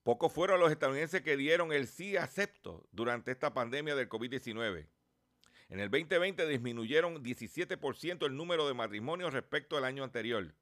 Pocos 0.02 0.32
fueron 0.32 0.60
los 0.60 0.70
estadounidenses 0.70 1.22
que 1.22 1.36
dieron 1.36 1.72
el 1.72 1.86
sí 1.86 2.16
acepto 2.16 2.86
durante 2.90 3.30
esta 3.30 3.54
pandemia 3.54 3.94
del 3.94 4.08
COVID-19. 4.08 4.88
En 5.68 5.80
el 5.80 5.90
2020 5.90 6.46
disminuyeron 6.46 7.22
17% 7.22 8.26
el 8.26 8.36
número 8.36 8.66
de 8.66 8.74
matrimonios 8.74 9.32
respecto 9.32 9.76
al 9.76 9.84
año 9.84 10.04
anterior 10.04 10.54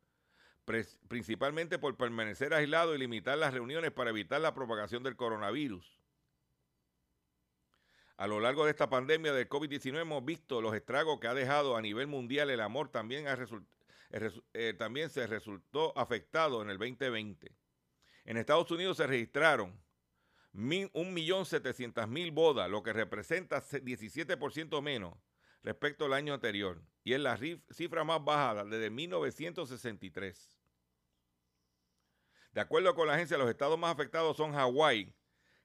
principalmente 1.08 1.78
por 1.78 1.96
permanecer 1.96 2.54
aislado 2.54 2.94
y 2.94 2.98
limitar 2.98 3.36
las 3.38 3.52
reuniones 3.52 3.90
para 3.90 4.10
evitar 4.10 4.40
la 4.40 4.54
propagación 4.54 5.02
del 5.02 5.16
coronavirus. 5.16 5.98
A 8.16 8.26
lo 8.26 8.40
largo 8.40 8.64
de 8.64 8.70
esta 8.70 8.90
pandemia 8.90 9.32
del 9.32 9.48
COVID-19 9.48 10.02
hemos 10.02 10.24
visto 10.24 10.60
los 10.60 10.74
estragos 10.74 11.18
que 11.20 11.26
ha 11.26 11.34
dejado 11.34 11.76
a 11.76 11.82
nivel 11.82 12.06
mundial 12.06 12.50
el 12.50 12.60
amor 12.60 12.90
también, 12.90 13.26
eh, 14.52 14.74
también 14.78 15.08
se 15.08 15.26
resultó 15.26 15.96
afectado 15.96 16.60
en 16.62 16.70
el 16.70 16.78
2020. 16.78 17.50
En 18.24 18.36
Estados 18.36 18.70
Unidos 18.70 18.96
se 18.96 19.06
registraron 19.06 19.80
1.700.000 20.54 22.32
bodas, 22.32 22.70
lo 22.70 22.82
que 22.82 22.92
representa 22.92 23.62
17% 23.62 24.82
menos 24.82 25.14
respecto 25.62 26.06
al 26.06 26.14
año 26.14 26.34
anterior 26.34 26.82
y 27.04 27.14
es 27.14 27.20
la 27.20 27.38
cifra 27.70 28.04
más 28.04 28.24
baja 28.24 28.64
desde 28.64 28.90
1963. 28.90 30.58
De 32.52 32.60
acuerdo 32.60 32.94
con 32.94 33.06
la 33.06 33.14
agencia, 33.14 33.38
los 33.38 33.48
estados 33.48 33.78
más 33.78 33.92
afectados 33.92 34.36
son 34.36 34.52
Hawái, 34.52 35.14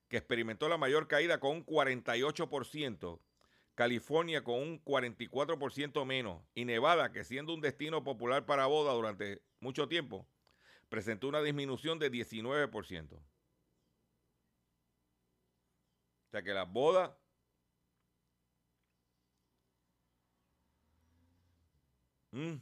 que 0.07 0.17
experimentó 0.17 0.69
la 0.69 0.77
mayor 0.77 1.07
caída 1.07 1.39
con 1.39 1.57
un 1.57 1.65
48%, 1.65 3.19
California 3.73 4.43
con 4.43 4.61
un 4.61 4.83
44% 4.83 6.05
menos 6.05 6.43
y 6.53 6.65
Nevada, 6.65 7.11
que 7.11 7.23
siendo 7.23 7.53
un 7.53 7.61
destino 7.61 8.03
popular 8.03 8.45
para 8.45 8.67
boda 8.67 8.93
durante 8.93 9.41
mucho 9.59 9.87
tiempo, 9.87 10.27
presentó 10.89 11.27
una 11.27 11.41
disminución 11.41 11.99
de 11.99 12.11
19%. 12.11 13.13
O 13.13 13.21
sea 16.31 16.43
que 16.43 16.53
las 16.53 16.71
bodas 16.71 17.11
mm, 22.31 22.55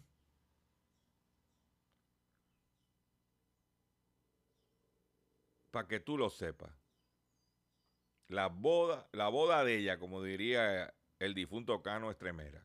para 5.74 5.88
que 5.88 6.00
tú 6.00 6.18
lo 6.20 6.30
sepas. 6.30 6.72
La 8.28 8.48
boda, 8.48 9.10
la 9.12 9.28
boda 9.28 9.64
de 9.64 9.78
ella, 9.78 9.98
como 9.98 10.22
diría 10.22 10.94
el 11.18 11.34
difunto 11.34 11.82
Cano 11.82 12.12
Estremera, 12.12 12.64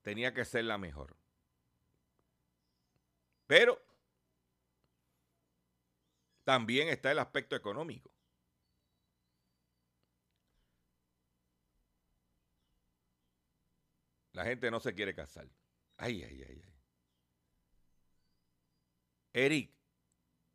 tenía 0.00 0.32
que 0.32 0.46
ser 0.46 0.64
la 0.64 0.78
mejor. 0.78 1.16
Pero 3.46 3.85
también 6.46 6.88
está 6.88 7.10
el 7.10 7.18
aspecto 7.18 7.56
económico. 7.56 8.08
La 14.32 14.44
gente 14.44 14.70
no 14.70 14.78
se 14.78 14.94
quiere 14.94 15.12
casar. 15.12 15.48
Ay, 15.96 16.22
ay, 16.22 16.44
ay, 16.48 16.62
ay. 16.64 16.74
Eric, 19.32 19.76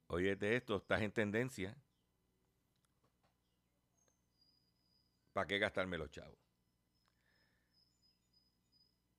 Óyete 0.08 0.56
esto, 0.56 0.77
estás 0.77 1.01
en 1.01 1.12
tendencia. 1.12 1.75
¿Para 5.34 5.47
qué 5.47 5.58
gastarme 5.58 5.97
los 5.97 6.12
chavos? 6.12 6.38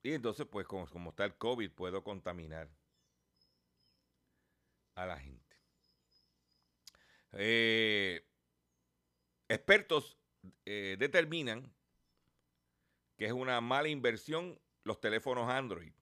Y 0.02 0.12
entonces, 0.12 0.46
pues, 0.50 0.66
como, 0.66 0.86
como, 0.88 1.10
está 1.10 1.24
el 1.24 1.34
COVID, 1.36 1.70
puedo 1.70 2.04
contaminar 2.04 2.68
a 4.96 5.06
la 5.06 5.18
gente. 5.18 5.41
Eh, 7.32 8.26
expertos 9.48 10.18
eh, 10.64 10.96
determinan 10.98 11.72
que 13.16 13.26
es 13.26 13.32
una 13.32 13.60
mala 13.60 13.88
inversión 13.88 14.60
los 14.84 15.00
teléfonos 15.00 15.48
Android 15.48 15.92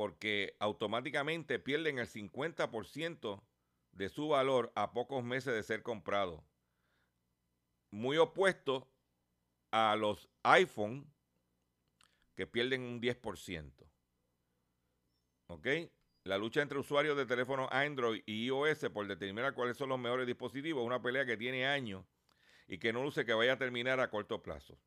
porque 0.00 0.56
automáticamente 0.60 1.58
pierden 1.58 1.98
el 1.98 2.08
50% 2.08 3.42
de 3.92 4.08
su 4.08 4.28
valor 4.28 4.72
a 4.74 4.94
pocos 4.94 5.22
meses 5.22 5.52
de 5.52 5.62
ser 5.62 5.82
comprado. 5.82 6.42
Muy 7.90 8.16
opuesto 8.16 8.90
a 9.70 9.96
los 9.96 10.30
iPhone 10.42 11.12
que 12.34 12.46
pierden 12.46 12.80
un 12.80 13.02
10%. 13.02 13.90
¿Ok? 15.48 15.66
La 16.24 16.36
lucha 16.36 16.60
entre 16.60 16.78
usuarios 16.78 17.16
de 17.16 17.24
teléfonos 17.24 17.68
Android 17.70 18.22
y 18.26 18.46
iOS 18.46 18.90
por 18.92 19.06
determinar 19.06 19.54
cuáles 19.54 19.76
son 19.76 19.88
los 19.88 19.98
mejores 19.98 20.26
dispositivos 20.26 20.82
es 20.82 20.86
una 20.86 21.00
pelea 21.00 21.24
que 21.24 21.36
tiene 21.36 21.66
años 21.66 22.04
y 22.68 22.78
que 22.78 22.92
no 22.92 23.02
luce 23.02 23.24
que 23.24 23.32
vaya 23.32 23.54
a 23.54 23.58
terminar 23.58 24.00
a 24.00 24.10
corto 24.10 24.42
plazo. 24.42 24.78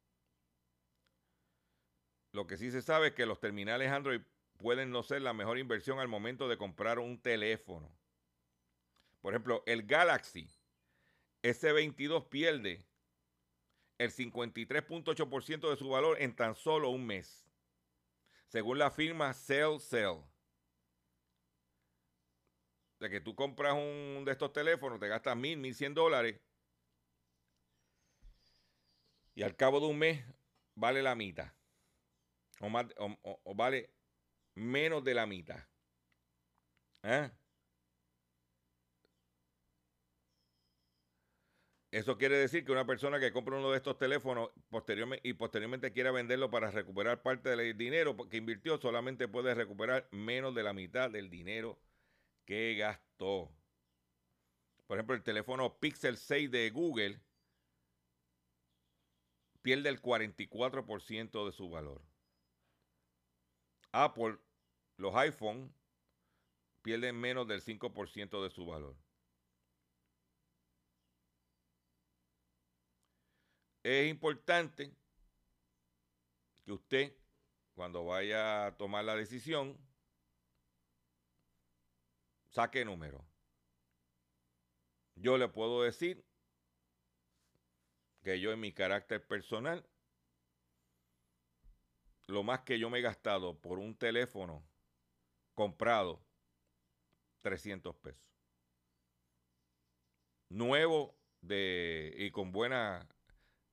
Lo 2.31 2.45
que 2.45 2.57
sí 2.57 2.71
se 2.71 2.81
sabe 2.81 3.07
es 3.07 3.13
que 3.13 3.25
los 3.25 3.39
terminales 3.39 3.91
Android 3.91 4.21
pueden 4.57 4.91
no 4.91 5.01
ser 5.03 5.21
la 5.21 5.33
mejor 5.33 5.57
inversión 5.57 5.99
al 5.99 6.07
momento 6.07 6.47
de 6.47 6.57
comprar 6.57 6.99
un 6.99 7.19
teléfono. 7.19 7.91
Por 9.21 9.33
ejemplo, 9.33 9.63
el 9.65 9.83
Galaxy 9.83 10.47
S22 11.41 12.29
pierde 12.29 12.85
el 13.97 14.11
53.8% 14.11 15.69
de 15.69 15.77
su 15.77 15.89
valor 15.89 16.21
en 16.21 16.35
tan 16.35 16.55
solo 16.55 16.89
un 16.89 17.05
mes, 17.05 17.45
según 18.47 18.77
la 18.77 18.91
firma 18.91 19.33
Cell 19.33 19.79
Cell. 19.79 20.32
De 23.03 23.09
que 23.09 23.19
tú 23.19 23.35
compras 23.35 23.73
un 23.73 24.23
de 24.23 24.31
estos 24.31 24.53
teléfonos, 24.53 24.97
te 24.97 25.09
gastas 25.09 25.35
mil, 25.35 25.57
mil 25.57 25.75
cien 25.75 25.93
dólares 25.93 26.39
y 29.35 29.43
al 29.43 29.57
cabo 29.57 29.81
de 29.81 29.87
un 29.87 29.99
mes 29.99 30.25
vale 30.73 31.03
la 31.03 31.13
mitad. 31.13 31.51
O, 32.61 32.69
más, 32.69 32.85
o 32.97 33.55
vale 33.55 33.93
menos 34.55 35.03
de 35.03 35.15
la 35.15 35.25
mitad. 35.25 35.67
¿Eh? 37.03 37.29
Eso 41.91 42.17
quiere 42.17 42.37
decir 42.37 42.63
que 42.63 42.71
una 42.71 42.85
persona 42.85 43.19
que 43.19 43.33
compra 43.33 43.57
uno 43.57 43.69
de 43.69 43.77
estos 43.77 43.97
teléfonos 43.97 44.49
posteriormente, 44.69 45.27
y 45.27 45.33
posteriormente 45.33 45.91
quiera 45.91 46.11
venderlo 46.11 46.49
para 46.49 46.71
recuperar 46.71 47.21
parte 47.21 47.53
del 47.53 47.77
dinero 47.77 48.15
que 48.29 48.37
invirtió, 48.37 48.77
solamente 48.77 49.27
puede 49.27 49.53
recuperar 49.53 50.07
menos 50.11 50.55
de 50.55 50.63
la 50.63 50.71
mitad 50.71 51.11
del 51.11 51.29
dinero 51.29 51.77
que 52.45 52.75
gastó. 52.75 53.51
Por 54.87 54.97
ejemplo, 54.97 55.15
el 55.15 55.23
teléfono 55.23 55.79
Pixel 55.79 56.17
6 56.17 56.51
de 56.51 56.69
Google 56.69 57.19
pierde 59.61 59.89
el 59.89 60.01
44% 60.01 61.45
de 61.45 61.51
su 61.51 61.69
valor. 61.69 62.01
Apple, 63.91 64.37
los 64.97 65.15
iPhone 65.15 65.73
pierden 66.81 67.19
menos 67.19 67.47
del 67.47 67.61
5% 67.63 68.43
de 68.43 68.49
su 68.49 68.65
valor. 68.65 68.95
Es 73.83 74.09
importante 74.09 74.95
que 76.63 76.71
usted, 76.71 77.15
cuando 77.73 78.05
vaya 78.05 78.67
a 78.67 78.77
tomar 78.77 79.03
la 79.03 79.15
decisión, 79.15 79.77
saque 82.53 82.85
número. 82.85 83.25
Yo 85.15 85.37
le 85.37 85.47
puedo 85.47 85.81
decir 85.81 86.23
que 88.23 88.39
yo 88.39 88.51
en 88.51 88.59
mi 88.59 88.71
carácter 88.71 89.25
personal 89.25 89.85
lo 92.27 92.43
más 92.43 92.61
que 92.61 92.79
yo 92.79 92.89
me 92.89 92.99
he 92.99 93.01
gastado 93.01 93.59
por 93.59 93.79
un 93.79 93.95
teléfono 93.95 94.63
comprado, 95.55 96.23
300 97.41 97.95
pesos. 97.97 98.23
Nuevo 100.49 101.17
de, 101.41 102.13
y 102.17 102.31
con 102.31 102.51
buena, 102.51 103.07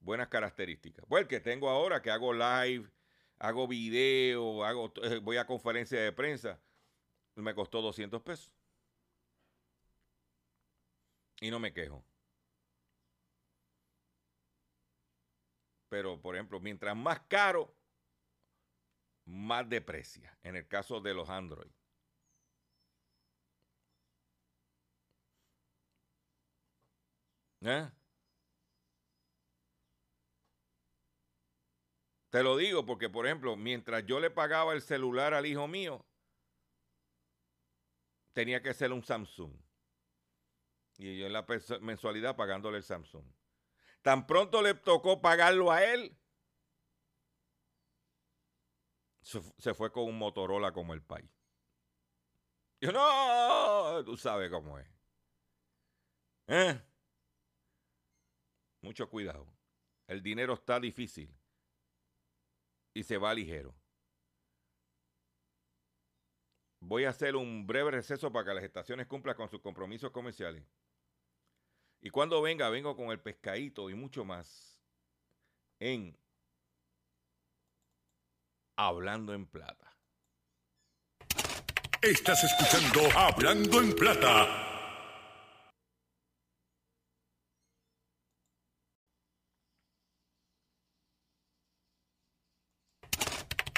buenas 0.00 0.28
características. 0.28 1.04
Pues 1.08 1.22
el 1.22 1.28
que 1.28 1.40
tengo 1.40 1.68
ahora, 1.68 2.02
que 2.02 2.10
hago 2.10 2.32
live, 2.32 2.90
hago 3.38 3.68
video, 3.68 4.64
hago, 4.64 4.92
eh, 5.02 5.18
voy 5.22 5.36
a 5.36 5.46
conferencia 5.46 6.00
de 6.00 6.12
prensa, 6.12 6.60
me 7.36 7.54
costó 7.54 7.82
200 7.82 8.20
pesos. 8.22 8.52
Y 11.40 11.50
no 11.50 11.58
me 11.58 11.72
quejo. 11.72 12.04
Pero, 15.88 16.20
por 16.20 16.36
ejemplo, 16.36 16.60
mientras 16.60 16.96
más 16.96 17.20
caro, 17.28 17.74
más 19.24 19.68
deprecia 19.68 20.38
en 20.42 20.56
el 20.56 20.68
caso 20.68 21.00
de 21.00 21.14
los 21.14 21.28
Android. 21.28 21.70
¿Eh? 27.62 27.90
Te 32.30 32.42
lo 32.42 32.56
digo 32.56 32.86
porque, 32.86 33.10
por 33.10 33.26
ejemplo, 33.26 33.56
mientras 33.56 34.06
yo 34.06 34.20
le 34.20 34.30
pagaba 34.30 34.72
el 34.72 34.82
celular 34.82 35.34
al 35.34 35.46
hijo 35.46 35.66
mío, 35.66 36.04
tenía 38.32 38.62
que 38.62 38.72
ser 38.72 38.92
un 38.92 39.02
Samsung. 39.02 39.52
Y 41.00 41.18
yo 41.18 41.26
en 41.26 41.32
la 41.32 41.46
mensualidad 41.80 42.36
pagándole 42.36 42.76
el 42.76 42.82
Samsung. 42.82 43.24
Tan 44.02 44.26
pronto 44.26 44.60
le 44.60 44.74
tocó 44.74 45.22
pagarlo 45.22 45.72
a 45.72 45.82
él, 45.82 46.14
se, 49.22 49.74
fue 49.74 49.90
con 49.90 50.04
un 50.04 50.18
Motorola 50.18 50.72
como 50.72 50.92
el 50.92 51.02
país. 51.02 51.30
Yo 52.82 52.92
no, 52.92 54.04
tú 54.04 54.16
sabes 54.16 54.50
cómo 54.50 54.78
es. 54.78 54.86
¿Eh? 56.48 56.80
Mucho 58.82 59.08
cuidado. 59.08 59.46
El 60.06 60.22
dinero 60.22 60.52
está 60.54 60.78
difícil 60.80 61.34
y 62.92 63.04
se 63.04 63.16
va 63.16 63.32
ligero. 63.32 63.74
Voy 66.80 67.04
a 67.04 67.10
hacer 67.10 67.36
un 67.36 67.66
breve 67.66 67.92
receso 67.92 68.30
para 68.30 68.46
que 68.46 68.54
las 68.54 68.64
estaciones 68.64 69.06
cumplan 69.06 69.36
con 69.36 69.48
sus 69.48 69.60
compromisos 69.60 70.10
comerciales. 70.10 70.64
Y 72.02 72.10
cuando 72.10 72.40
venga, 72.40 72.68
vengo 72.70 72.96
con 72.96 73.10
el 73.10 73.20
pescadito 73.20 73.90
y 73.90 73.94
mucho 73.94 74.24
más 74.24 74.78
en 75.78 76.16
Hablando 78.76 79.34
en 79.34 79.46
Plata. 79.46 79.94
Estás 82.00 82.42
escuchando 82.44 83.00
Hablando 83.18 83.82
en 83.82 83.94
Plata. 83.94 84.66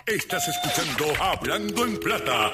Estás 0.07 0.47
escuchando 0.47 1.21
Hablando 1.21 1.85
en 1.85 1.99
Plata. 1.99 2.53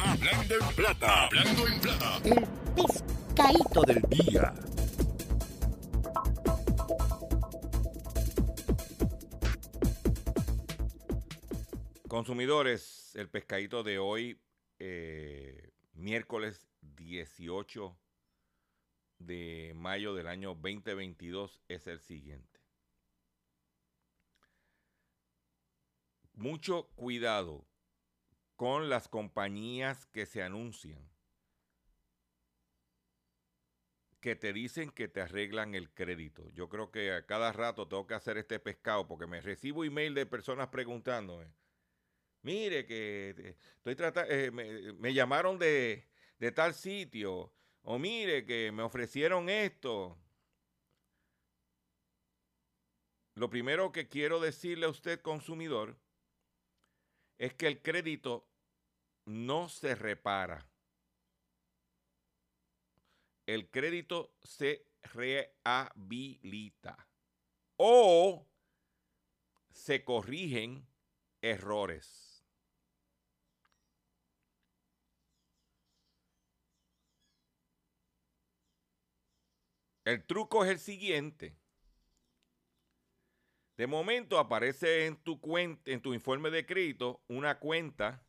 Hablando 0.00 0.54
en 0.54 0.74
Plata. 0.74 1.26
Hablando 1.26 1.66
en 1.68 1.80
Plata. 1.80 2.20
El 2.24 3.17
pescadito 3.38 3.82
del 3.82 4.02
día. 4.10 4.52
Consumidores, 12.08 13.14
el 13.14 13.28
pescadito 13.28 13.84
de 13.84 14.00
hoy, 14.00 14.40
eh, 14.80 15.70
miércoles 15.92 16.68
18 16.80 17.96
de 19.18 19.72
mayo 19.76 20.14
del 20.14 20.26
año 20.26 20.56
2022, 20.56 21.60
es 21.68 21.86
el 21.86 22.00
siguiente. 22.00 22.60
Mucho 26.34 26.88
cuidado 26.96 27.64
con 28.56 28.88
las 28.88 29.06
compañías 29.06 30.06
que 30.06 30.26
se 30.26 30.42
anuncian, 30.42 31.08
que 34.20 34.36
te 34.36 34.52
dicen 34.52 34.90
que 34.90 35.08
te 35.08 35.20
arreglan 35.20 35.74
el 35.74 35.90
crédito. 35.90 36.48
Yo 36.50 36.68
creo 36.68 36.90
que 36.90 37.12
a 37.12 37.26
cada 37.26 37.52
rato 37.52 37.86
tengo 37.88 38.06
que 38.06 38.14
hacer 38.14 38.36
este 38.36 38.58
pescado 38.58 39.06
porque 39.06 39.26
me 39.26 39.40
recibo 39.40 39.84
email 39.84 40.14
de 40.14 40.26
personas 40.26 40.68
preguntándome 40.68 41.52
Mire 42.42 42.86
que 42.86 43.34
eh, 43.36 43.56
estoy 43.76 43.96
tratando, 43.96 44.30
eh, 44.32 44.50
me, 44.50 45.12
llamaron 45.12 45.58
de, 45.58 46.06
de 46.38 46.52
tal 46.52 46.74
sitio. 46.74 47.52
O 47.82 47.98
mire 47.98 48.44
que 48.44 48.70
me 48.72 48.82
ofrecieron 48.82 49.48
esto. 49.48 50.18
Lo 53.34 53.50
primero 53.50 53.92
que 53.92 54.08
quiero 54.08 54.40
decirle 54.40 54.86
a 54.86 54.90
usted, 54.90 55.20
consumidor, 55.20 55.96
es 57.38 57.54
que 57.54 57.66
el 57.66 57.82
crédito 57.82 58.48
no 59.24 59.68
se 59.68 59.94
repara. 59.94 60.66
El 63.48 63.70
crédito 63.70 64.34
se 64.42 64.84
rehabilita 65.14 67.08
o 67.78 68.46
se 69.70 70.04
corrigen 70.04 70.86
errores. 71.40 72.44
El 80.04 80.26
truco 80.26 80.66
es 80.66 80.70
el 80.70 80.78
siguiente. 80.78 81.56
De 83.78 83.86
momento 83.86 84.38
aparece 84.38 85.06
en 85.06 85.16
tu 85.16 85.40
cuenta, 85.40 85.90
en 85.90 86.02
tu 86.02 86.12
informe 86.12 86.50
de 86.50 86.66
crédito, 86.66 87.22
una 87.28 87.58
cuenta 87.58 88.22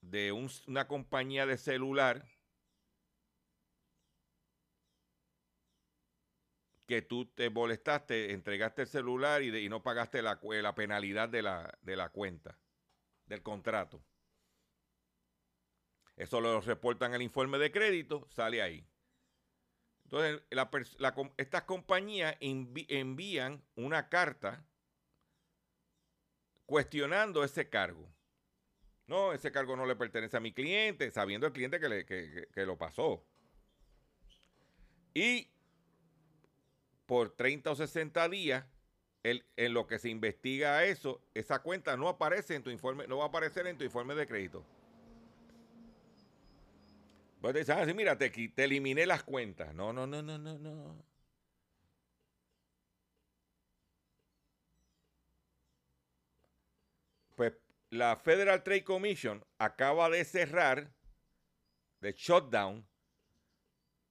de 0.00 0.32
una 0.32 0.88
compañía 0.88 1.44
de 1.44 1.58
celular 1.58 2.37
que 6.88 7.02
tú 7.02 7.26
te 7.26 7.50
molestaste, 7.50 8.32
entregaste 8.32 8.82
el 8.82 8.88
celular 8.88 9.42
y, 9.42 9.68
no 9.68 9.82
pagaste 9.82 10.22
la, 10.22 10.40
penalidad 10.74 11.28
de 11.28 11.42
la, 11.42 12.08
cuenta, 12.08 12.58
del 13.26 13.42
contrato. 13.42 14.02
Eso 16.16 16.40
lo 16.40 16.62
reportan 16.62 17.12
el 17.12 17.20
informe 17.20 17.58
de 17.58 17.70
crédito, 17.70 18.26
sale 18.30 18.62
ahí. 18.62 18.84
Entonces, 20.04 20.42
estas 21.36 21.62
compañías 21.64 22.34
envían 22.40 23.62
una 23.76 24.08
carta 24.08 24.64
cuestionando 26.64 27.44
ese 27.44 27.68
cargo. 27.68 28.10
No, 29.06 29.34
ese 29.34 29.52
cargo 29.52 29.76
no 29.76 29.84
le 29.84 29.94
pertenece 29.94 30.38
a 30.38 30.40
mi 30.40 30.54
cliente, 30.54 31.10
sabiendo 31.10 31.46
el 31.46 31.52
cliente 31.52 31.78
que, 31.78 32.66
lo 32.66 32.78
pasó. 32.78 33.26
Y 35.12 35.50
por 37.08 37.30
30 37.30 37.70
o 37.70 37.74
60 37.74 38.28
días, 38.28 38.66
en 39.22 39.74
lo 39.74 39.86
que 39.86 39.98
se 39.98 40.10
investiga 40.10 40.84
eso, 40.84 41.22
esa 41.34 41.60
cuenta 41.60 41.96
no 41.96 42.08
aparece 42.08 42.54
en 42.54 42.62
tu 42.62 42.70
informe, 42.70 43.06
no 43.08 43.16
va 43.16 43.24
a 43.24 43.28
aparecer 43.28 43.66
en 43.66 43.78
tu 43.78 43.84
informe 43.84 44.14
de 44.14 44.26
crédito. 44.26 44.64
Pues 47.40 47.52
te 47.54 47.60
dicen, 47.60 47.78
ah, 47.78 47.94
mira, 47.94 48.18
te, 48.18 48.30
te 48.30 48.64
eliminé 48.64 49.06
las 49.06 49.22
cuentas. 49.22 49.74
No, 49.74 49.92
no, 49.92 50.06
no, 50.06 50.22
no, 50.22 50.38
no, 50.38 50.58
no. 50.58 51.04
Pues 57.36 57.54
la 57.90 58.16
Federal 58.16 58.62
Trade 58.62 58.84
Commission 58.84 59.44
acaba 59.58 60.10
de 60.10 60.24
cerrar, 60.24 60.92
de 62.00 62.12
shutdown, 62.12 62.87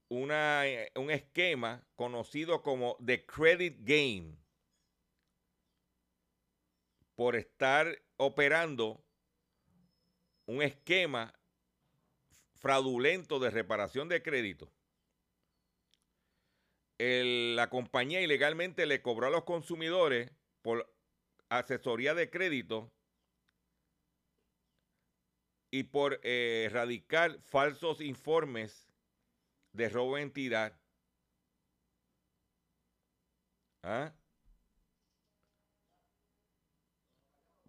una, 0.10 0.67
eh, 0.67 0.91
un 0.96 1.12
esquema 1.12 1.86
conocido 1.96 2.62
como 2.62 2.98
The 3.06 3.26
Credit 3.26 3.78
Game 3.82 4.38
por 7.15 7.36
estar 7.36 8.02
operando 8.17 9.04
un 10.46 10.62
esquema 10.62 11.34
fraudulento 12.56 13.39
de 13.39 13.50
reparación 13.52 14.08
de 14.08 14.22
crédito, 14.22 14.72
la 17.00 17.70
compañía 17.70 18.22
ilegalmente 18.22 18.86
le 18.86 19.02
cobró 19.02 19.28
a 19.28 19.30
los 19.30 19.43
consumidores 19.43 20.32
por 20.62 20.91
asesoría 21.50 22.13
de 22.15 22.30
crédito 22.30 22.91
y 25.70 25.84
por 25.84 26.20
eh, 26.24 26.63
erradicar 26.65 27.39
falsos 27.41 28.02
informes 28.02 28.87
de 29.77 29.89
robo 29.89 30.15
de 30.17 30.23
entidad. 30.23 30.79
¿Ah? 33.83 34.13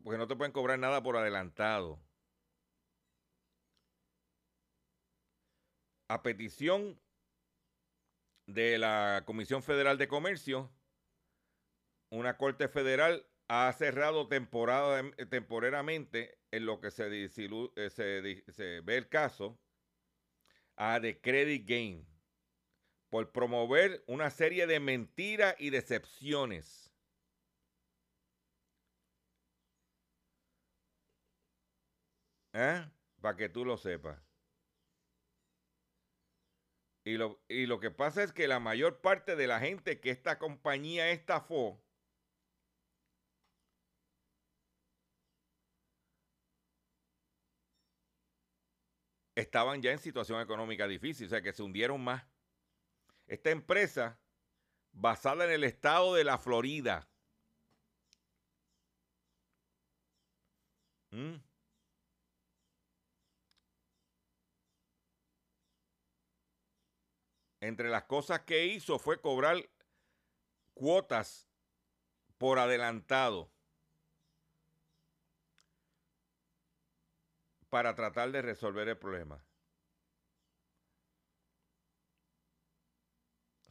Porque 0.02 0.18
no 0.18 0.26
te 0.26 0.36
pueden 0.36 0.52
cobrar 0.52 0.78
nada 0.78 1.02
por 1.02 1.16
adelantado. 1.16 2.00
a 6.08 6.22
petición 6.22 6.98
de 8.46 8.78
la 8.78 9.24
Comisión 9.26 9.62
Federal 9.62 9.98
de 9.98 10.08
Comercio, 10.08 10.72
una 12.10 12.38
corte 12.38 12.68
federal 12.68 13.26
ha 13.48 13.70
cerrado 13.72 14.26
temporada, 14.26 15.02
temporalmente 15.28 16.38
en 16.50 16.64
lo 16.64 16.80
que 16.80 16.90
se, 16.90 17.24
eh, 17.24 17.90
se, 17.90 18.80
ve 18.80 18.96
el 18.96 19.08
caso 19.08 19.60
a 20.78 21.00
The 21.00 21.20
Credit 21.20 21.68
Game 21.68 22.06
por 23.10 23.32
promover 23.32 24.04
una 24.06 24.30
serie 24.30 24.66
de 24.66 24.78
mentiras 24.78 25.56
y 25.58 25.70
decepciones. 25.70 26.94
¿Eh? 32.52 32.88
Para 33.20 33.36
que 33.36 33.48
tú 33.48 33.64
lo 33.64 33.76
sepas. 33.76 34.20
Y 37.04 37.16
lo, 37.16 37.42
y 37.48 37.66
lo 37.66 37.80
que 37.80 37.90
pasa 37.90 38.22
es 38.22 38.32
que 38.32 38.46
la 38.46 38.60
mayor 38.60 39.00
parte 39.00 39.34
de 39.34 39.46
la 39.46 39.58
gente 39.60 40.00
que 40.00 40.10
esta 40.10 40.38
compañía 40.38 41.10
estafó, 41.10 41.82
estaban 49.40 49.81
ya 49.81 49.92
en 49.92 49.98
situación 49.98 50.40
económica 50.40 50.88
difícil, 50.88 51.27
o 51.27 51.31
sea 51.31 51.42
que 51.42 51.53
se 51.53 51.62
hundieron 51.62 52.03
más. 52.03 52.24
Esta 53.27 53.51
empresa, 53.51 54.18
basada 54.92 55.44
en 55.44 55.53
el 55.53 55.64
estado 55.64 56.14
de 56.14 56.24
la 56.24 56.38
Florida, 56.38 57.09
entre 67.61 67.88
las 67.88 68.05
cosas 68.05 68.40
que 68.40 68.66
hizo 68.66 68.98
fue 68.98 69.20
cobrar 69.20 69.68
cuotas 70.74 71.48
por 72.38 72.59
adelantado 72.59 73.51
para 77.70 77.94
tratar 77.94 78.31
de 78.33 78.42
resolver 78.42 78.88
el 78.88 78.96
problema. 78.96 79.42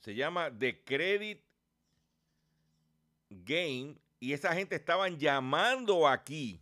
Se 0.02 0.16
llama 0.16 0.52
The 0.58 0.84
Credit 0.84 1.44
Game 3.30 3.98
y 4.20 4.34
esa 4.34 4.54
gente 4.54 4.76
estaban 4.76 5.18
llamando 5.18 6.08
aquí 6.08 6.62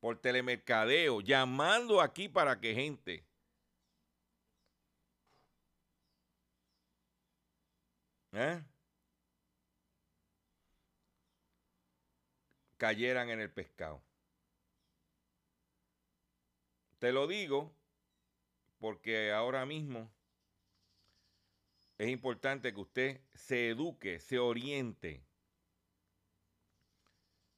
por 0.00 0.20
telemercadeo, 0.20 1.20
llamando 1.20 2.00
aquí 2.00 2.28
para 2.28 2.60
que 2.60 2.74
gente 2.74 3.26
¿Eh? 8.32 8.62
cayeran 12.76 13.30
en 13.30 13.40
el 13.40 13.50
pescado. 13.50 14.02
Te 16.98 17.12
lo 17.12 17.26
digo 17.26 17.74
porque 18.78 19.32
ahora 19.32 19.66
mismo 19.66 20.10
es 21.98 22.08
importante 22.08 22.72
que 22.72 22.80
usted 22.80 23.20
se 23.34 23.70
eduque, 23.70 24.18
se 24.20 24.38
oriente, 24.38 25.24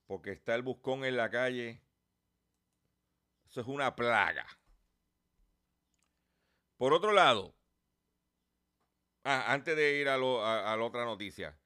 porque 0.06 0.32
está 0.32 0.54
el 0.54 0.62
buscón 0.62 1.04
en 1.04 1.16
la 1.16 1.30
calle. 1.30 1.80
Eso 3.46 3.60
es 3.60 3.66
una 3.66 3.94
plaga. 3.96 4.46
Por 6.76 6.92
otro 6.92 7.12
lado, 7.12 7.54
ah, 9.24 9.52
antes 9.52 9.76
de 9.76 9.98
ir 10.00 10.08
a, 10.08 10.14
a 10.14 10.76
la 10.76 10.84
otra 10.84 11.04
noticia, 11.04 11.58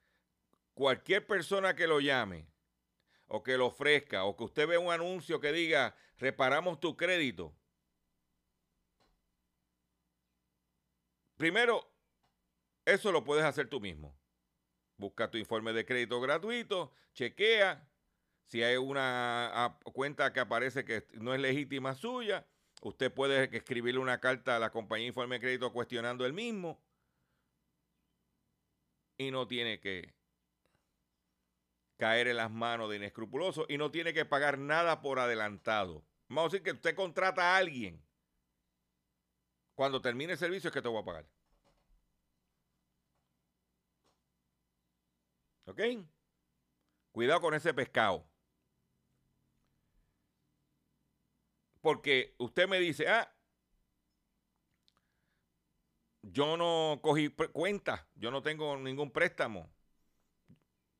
cualquier 0.75 1.27
persona 1.27 1.77
que 1.77 1.87
lo 1.87 2.01
llame 2.01 2.47
o 3.27 3.43
que 3.43 3.57
lo 3.57 3.67
ofrezca 3.67 4.25
o 4.25 4.37
que 4.37 4.45
usted 4.45 4.67
vea 4.67 4.79
un 4.79 4.93
anuncio 4.93 5.41
que 5.41 5.53
diga 5.53 5.95
reparamos 6.19 6.81
tu 6.81 6.97
crédito, 6.97 7.55
primero, 11.43 11.93
eso 12.85 13.11
lo 13.11 13.25
puedes 13.25 13.45
hacer 13.45 13.69
tú 13.69 13.81
mismo. 13.81 14.17
Busca 14.97 15.29
tu 15.29 15.39
informe 15.39 15.73
de 15.73 15.85
crédito 15.85 16.21
gratuito, 16.21 16.93
chequea. 17.15 17.85
Si 18.45 18.63
hay 18.63 18.77
una 18.77 19.51
ah, 19.53 19.79
cuenta 19.93 20.33
que 20.33 20.39
aparece 20.39 20.85
que 20.85 21.05
no 21.15 21.35
es 21.35 21.41
legítima 21.41 21.97
suya, 21.97 22.47
usted 22.81 23.13
puede 23.13 23.57
escribirle 23.57 23.99
una 23.99 24.21
carta 24.21 24.55
a 24.55 24.61
la 24.61 24.71
compañía 24.71 25.07
de 25.07 25.09
informe 25.09 25.35
de 25.35 25.41
crédito 25.41 25.73
cuestionando 25.73 26.25
el 26.25 26.33
mismo. 26.33 26.81
Y 29.19 29.33
no 29.33 29.49
tiene 29.49 29.81
que 29.81 30.15
caer 31.97 32.29
en 32.29 32.37
las 32.37 32.53
manos 32.53 32.89
de 32.89 32.99
inescrupulosos 32.99 33.67
y 33.69 33.79
no 33.79 33.91
tiene 33.91 34.15
que 34.15 34.25
pagar 34.25 34.59
nada 34.59 35.01
por 35.01 35.19
adelantado. 35.19 36.05
Vamos 36.29 36.45
a 36.45 36.53
decir 36.53 36.63
que 36.63 36.71
usted 36.71 36.95
contrata 36.95 37.43
a 37.43 37.57
alguien. 37.57 38.01
Cuando 39.83 40.01
termine 40.01 40.35
el 40.35 40.39
servicio 40.39 40.69
es 40.69 40.75
que 40.75 40.81
te 40.81 40.87
voy 40.87 41.03
a 41.03 41.05
pagar. 41.05 41.27
¿Ok? 45.65 45.81
Cuidado 47.11 47.41
con 47.41 47.53
ese 47.53 47.75
pescado. 47.75 48.25
Porque 51.81 52.37
usted 52.39 52.69
me 52.69 52.79
dice, 52.79 53.09
ah, 53.09 53.35
yo 56.23 56.57
no 56.57 57.01
cogí 57.03 57.31
cuenta, 57.31 58.09
yo 58.15 58.31
no 58.31 58.41
tengo 58.41 58.77
ningún 58.77 59.11
préstamo. 59.11 59.69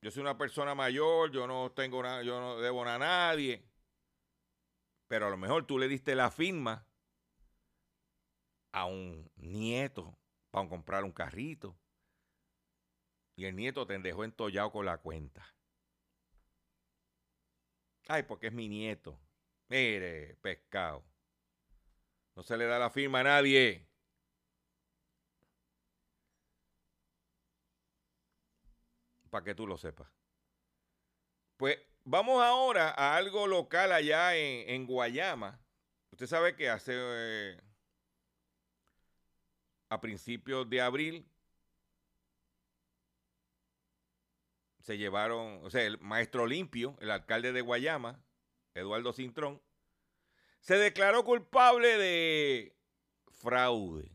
Yo 0.01 0.11
soy 0.11 0.23
una 0.23 0.37
persona 0.37 0.75
mayor, 0.75 1.31
yo 1.31 1.47
no 1.47 1.71
tengo 1.71 2.03
nada, 2.03 2.25
yo 2.25 2.41
no 2.41 2.59
debo 2.59 2.85
a 2.85 2.99
nadie. 2.99 3.65
Pero 5.07 5.29
a 5.29 5.31
lo 5.31 5.37
mejor 5.37 5.69
tú 5.69 5.79
le 5.79 5.87
diste 5.87 6.17
la 6.17 6.33
firma 6.33 6.85
a 8.73 8.87
un 8.87 9.31
nieto 9.37 10.19
para 10.51 10.69
comprar 10.69 11.05
un 11.05 11.13
carrito. 11.13 11.79
Y 13.37 13.45
el 13.47 13.57
nieto 13.57 13.87
te 13.87 13.99
dejó 13.99 14.25
entollado 14.25 14.71
con 14.73 14.87
la 14.87 14.99
cuenta. 14.99 15.47
Ay, 18.09 18.25
porque 18.25 18.49
es 18.49 18.53
mi 18.53 18.69
nieto. 18.69 19.19
Mire, 19.69 20.37
pescado. 20.43 21.05
No 22.35 22.43
se 22.43 22.57
le 22.57 22.67
da 22.67 22.79
la 22.79 22.91
firma 22.91 23.21
a 23.21 23.25
nadie. 23.25 23.89
Para 29.31 29.45
que 29.45 29.55
tú 29.55 29.67
lo 29.67 29.79
sepas. 29.79 30.09
Pues 31.57 31.79
vamos 32.05 32.43
ahora 32.43 32.91
a 32.91 33.17
algo 33.17 33.47
local 33.47 33.93
allá 33.93 34.37
en, 34.37 34.69
en 34.69 34.87
Guayama. 34.87 35.59
Usted 36.11 36.27
sabe 36.27 36.55
que 36.55 36.69
hace 36.69 36.93
eh, 36.95 37.61
a 39.93 40.01
principios 40.01 40.71
de 40.71 40.81
abril 40.81 41.29
se 44.81 44.97
llevaron, 44.97 45.63
o 45.63 45.69
sea, 45.69 45.83
el 45.83 45.99
maestro 46.01 46.47
limpio, 46.47 46.97
el 47.01 47.11
alcalde 47.11 47.53
de 47.53 47.61
Guayama, 47.61 48.25
Eduardo 48.73 49.13
Cintrón, 49.13 49.61
se 50.61 50.77
declaró 50.77 51.25
culpable 51.25 51.99
de 51.99 52.75
fraude, 53.33 54.11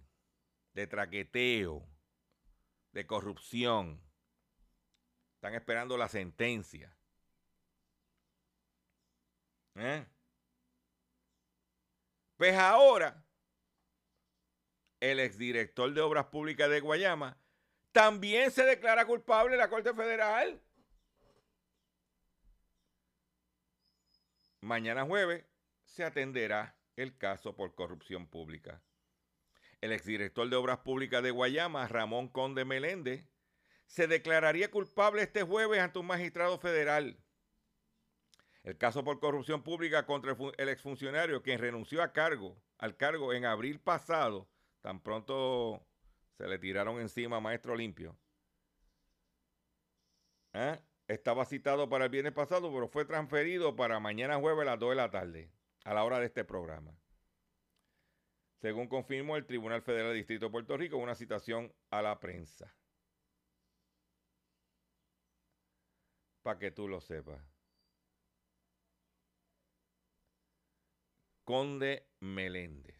de 0.73 0.87
traqueteo, 0.87 1.87
de 2.91 3.05
corrupción. 3.05 4.01
Están 5.35 5.53
esperando 5.53 5.95
la 5.95 6.09
sentencia. 6.09 6.97
¿Eh? 9.75 10.07
Pues 12.35 12.57
ahora, 12.57 13.26
el 14.99 15.19
exdirector 15.19 15.93
de 15.93 16.01
Obras 16.01 16.25
Públicas 16.25 16.69
de 16.69 16.79
Guayama 16.79 17.37
también 17.91 18.51
se 18.51 18.63
declara 18.63 19.05
culpable 19.05 19.53
en 19.53 19.59
la 19.59 19.69
Corte 19.69 19.93
Federal. 19.93 20.61
Mañana 24.61 25.05
jueves 25.05 25.45
se 25.83 26.03
atenderá 26.03 26.75
el 26.95 27.17
caso 27.17 27.55
por 27.55 27.75
corrupción 27.75 28.27
pública. 28.27 28.81
El 29.81 29.91
exdirector 29.91 30.49
de 30.49 30.55
Obras 30.55 30.79
Públicas 30.79 31.21
de 31.21 31.31
Guayama, 31.31 31.87
Ramón 31.87 32.27
Conde 32.27 32.65
Meléndez, 32.65 33.29
se 33.85 34.07
declararía 34.07 34.69
culpable 34.71 35.21
este 35.21 35.43
jueves 35.43 35.79
ante 35.79 35.99
un 35.99 36.07
magistrado 36.07 36.57
federal. 36.57 37.17
El 38.63 38.77
caso 38.77 39.03
por 39.03 39.19
corrupción 39.19 39.63
pública 39.63 40.05
contra 40.05 40.31
el, 40.31 40.37
fu- 40.37 40.51
el 40.57 40.69
exfuncionario, 40.69 41.41
quien 41.41 41.59
renunció 41.59 42.01
a 42.03 42.11
cargo, 42.11 42.61
al 42.79 42.97
cargo 42.97 43.31
en 43.33 43.45
abril 43.45 43.79
pasado, 43.79 44.49
tan 44.81 45.01
pronto 45.01 45.85
se 46.37 46.47
le 46.47 46.59
tiraron 46.59 46.99
encima 46.99 47.37
a 47.37 47.41
Maestro 47.41 47.75
Limpio. 47.75 48.17
¿Ah? 50.53 50.79
Estaba 51.07 51.45
citado 51.45 51.87
para 51.89 52.05
el 52.05 52.11
viernes 52.11 52.33
pasado, 52.33 52.71
pero 52.71 52.87
fue 52.87 53.05
transferido 53.05 53.75
para 53.75 53.99
mañana 53.99 54.39
jueves 54.39 54.63
a 54.63 54.71
las 54.71 54.79
2 54.79 54.89
de 54.89 54.95
la 54.95 55.09
tarde, 55.09 55.51
a 55.85 55.93
la 55.93 56.03
hora 56.03 56.19
de 56.19 56.25
este 56.25 56.43
programa. 56.43 56.97
Según 58.57 58.87
confirmó 58.87 59.37
el 59.37 59.45
Tribunal 59.45 59.81
Federal 59.81 60.07
del 60.07 60.17
Distrito 60.17 60.47
de 60.47 60.51
Puerto 60.51 60.75
Rico, 60.77 60.97
una 60.97 61.15
citación 61.15 61.73
a 61.91 62.01
la 62.01 62.19
prensa. 62.19 62.75
Para 66.41 66.59
que 66.59 66.71
tú 66.71 66.87
lo 66.87 66.99
sepas. 66.99 67.41
Conde 71.45 72.09
Meléndez. 72.19 72.96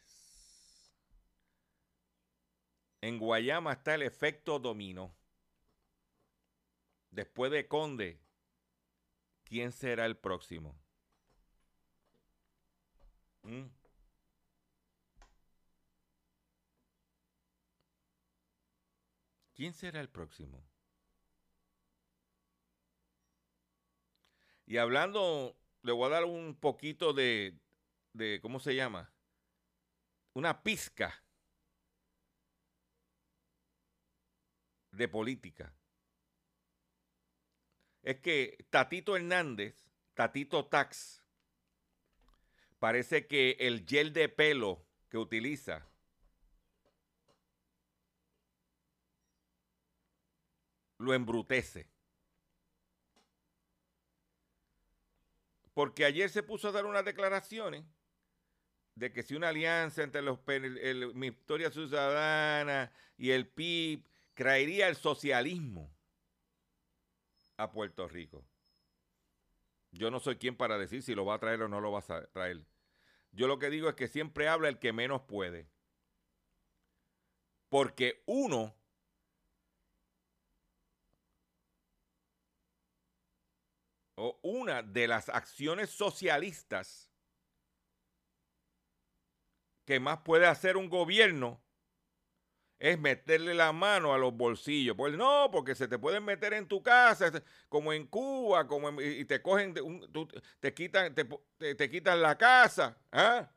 En 3.02 3.20
Guayama 3.20 3.74
está 3.74 3.96
el 3.96 4.02
efecto 4.02 4.60
dominó. 4.60 5.16
Después 7.12 7.52
de 7.52 7.68
Conde, 7.68 8.20
¿quién 9.44 9.72
será 9.72 10.06
el 10.06 10.18
próximo? 10.18 10.76
¿Mm? 13.44 13.66
¿Quién 19.54 19.74
será 19.74 20.02
el 20.02 20.10
próximo? 20.10 20.64
Y 24.66 24.78
hablando, 24.78 25.58
le 25.82 25.92
voy 25.94 26.08
a 26.08 26.10
dar 26.10 26.26
un 26.26 26.56
poquito 26.56 27.14
de, 27.14 27.58
de 28.14 28.40
¿cómo 28.42 28.60
se 28.60 28.76
llama? 28.76 29.12
Una 30.34 30.62
pizca 30.62 31.24
de 34.98 35.08
política. 35.08 35.74
Es 38.02 38.18
que 38.22 38.66
Tatito 38.70 39.16
Hernández, 39.16 39.76
Tatito 40.14 40.66
Tax, 40.66 41.24
parece 42.80 43.28
que 43.28 43.58
el 43.60 43.86
gel 43.86 44.14
de 44.14 44.30
pelo 44.30 44.86
que 45.10 45.18
utiliza 45.18 45.86
lo 51.00 51.14
embrutece. 51.14 51.88
Porque 55.74 56.06
ayer 56.06 56.30
se 56.30 56.42
puso 56.44 56.70
a 56.70 56.72
dar 56.72 56.86
unas 56.86 57.06
declaraciones 57.06 57.84
de 58.96 59.14
que 59.14 59.22
si 59.22 59.36
una 59.36 59.50
alianza 59.50 60.02
entre 60.02 60.24
los 60.24 60.40
el, 60.48 60.78
el- 60.80 61.14
mi 61.14 61.30
Victoria 61.30 61.70
Ciudadana 61.70 62.92
y 63.16 63.30
el 63.30 63.48
PIB 63.48 64.04
traería 64.38 64.88
el 64.88 64.96
socialismo 64.96 65.92
a 67.58 67.72
Puerto 67.72 68.08
Rico. 68.08 68.46
Yo 69.92 70.12
no 70.12 70.20
soy 70.20 70.38
quien 70.38 70.56
para 70.56 70.78
decir 70.78 71.02
si 71.02 71.16
lo 71.16 71.26
va 71.26 71.34
a 71.34 71.40
traer 71.40 71.64
o 71.64 71.68
no 71.68 71.82
lo 71.82 71.92
va 71.92 72.04
a 72.08 72.28
traer. 72.28 72.64
Yo 73.32 73.48
lo 73.48 73.58
que 73.58 73.72
digo 73.72 73.90
es 73.90 73.96
que 73.96 74.08
siempre 74.08 74.48
habla 74.48 74.70
el 74.70 74.78
que 74.78 74.94
menos 74.94 75.24
puede. 75.24 75.68
Porque 77.68 78.22
uno 78.28 78.76
o 84.18 84.40
una 84.44 84.84
de 84.84 85.08
las 85.08 85.30
acciones 85.30 85.90
socialistas 85.90 87.12
que 89.84 90.00
más 90.00 90.20
puede 90.20 90.46
hacer 90.46 90.78
un 90.78 90.90
gobierno 90.90 91.67
es 92.80 93.00
meterle 93.00 93.54
la 93.56 93.72
mano 93.74 94.14
a 94.14 94.18
los 94.18 94.34
bolsillos. 94.36 94.96
Pues 94.96 95.14
no, 95.16 95.50
porque 95.52 95.76
se 95.76 95.88
te 95.88 95.98
pueden 96.00 96.24
meter 96.26 96.54
en 96.54 96.68
tu 96.68 96.82
casa, 96.84 97.32
como 97.70 97.94
en 97.94 98.06
Cuba, 98.08 98.68
como 98.68 98.90
en- 98.90 99.20
y 99.22 99.26
te 99.26 99.42
cogen, 99.42 99.74
un- 99.84 100.08
te 100.60 100.74
quitan, 100.74 101.14
te 101.16 101.90
quitan 101.90 102.22
la 102.22 102.38
casa. 102.38 102.98
¿ah? 103.12 103.50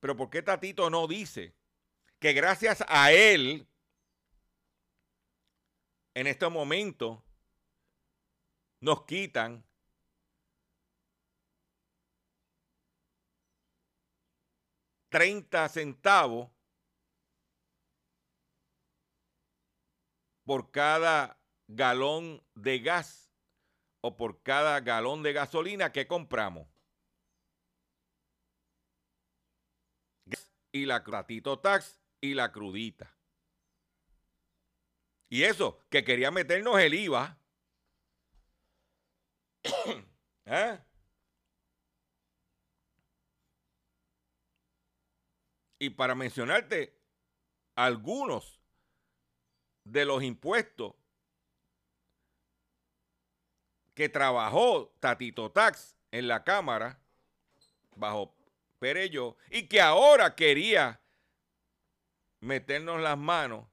Pero 0.00 0.16
¿por 0.16 0.30
qué 0.30 0.42
Tatito 0.42 0.90
no 0.90 1.06
dice 1.06 1.54
que 2.18 2.32
gracias 2.32 2.84
a 2.88 3.12
él, 3.12 3.66
en 6.14 6.26
este 6.26 6.48
momento, 6.48 7.24
nos 8.80 9.04
quitan 9.04 9.64
...30 15.10 15.68
centavos 15.68 16.50
por 20.44 20.70
cada 20.70 21.40
galón 21.68 22.42
de 22.54 22.78
gas 22.78 23.32
o 24.00 24.16
por 24.16 24.42
cada 24.42 24.80
galón 24.80 25.22
de 25.22 25.32
gasolina 25.32 25.92
que 25.92 26.06
compramos. 26.06 26.68
Y 30.72 30.86
la 30.86 31.02
Tatito 31.02 31.58
Tax 31.60 32.00
y 32.20 32.34
la 32.34 32.50
crudita. 32.52 33.16
Y 35.28 35.44
eso, 35.44 35.80
que 35.88 36.04
quería 36.04 36.30
meternos 36.30 36.78
el 36.78 36.94
IVA. 36.94 37.38
¿Eh? 40.44 40.78
Y 45.78 45.90
para 45.90 46.14
mencionarte 46.14 47.00
algunos 47.74 48.63
de 49.84 50.04
los 50.04 50.22
impuestos 50.22 50.94
que 53.94 54.08
trabajó 54.08 54.92
Tatito 54.98 55.50
Tax 55.50 55.96
en 56.10 56.26
la 56.26 56.42
Cámara 56.42 56.98
bajo 57.96 58.34
Perello 58.78 59.36
y 59.50 59.68
que 59.68 59.80
ahora 59.80 60.34
quería 60.34 61.00
meternos 62.40 63.00
las 63.00 63.16
manos 63.16 63.66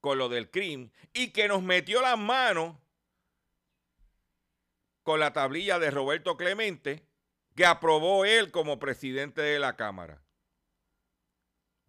con 0.00 0.16
lo 0.18 0.28
del 0.28 0.50
crimen 0.50 0.92
y 1.12 1.32
que 1.32 1.48
nos 1.48 1.62
metió 1.62 2.00
las 2.00 2.18
manos 2.18 2.76
con 5.02 5.20
la 5.20 5.32
tablilla 5.32 5.78
de 5.78 5.90
Roberto 5.90 6.36
Clemente 6.36 7.04
que 7.54 7.66
aprobó 7.66 8.24
él 8.24 8.50
como 8.50 8.78
presidente 8.78 9.42
de 9.42 9.58
la 9.58 9.76
Cámara. 9.76 10.19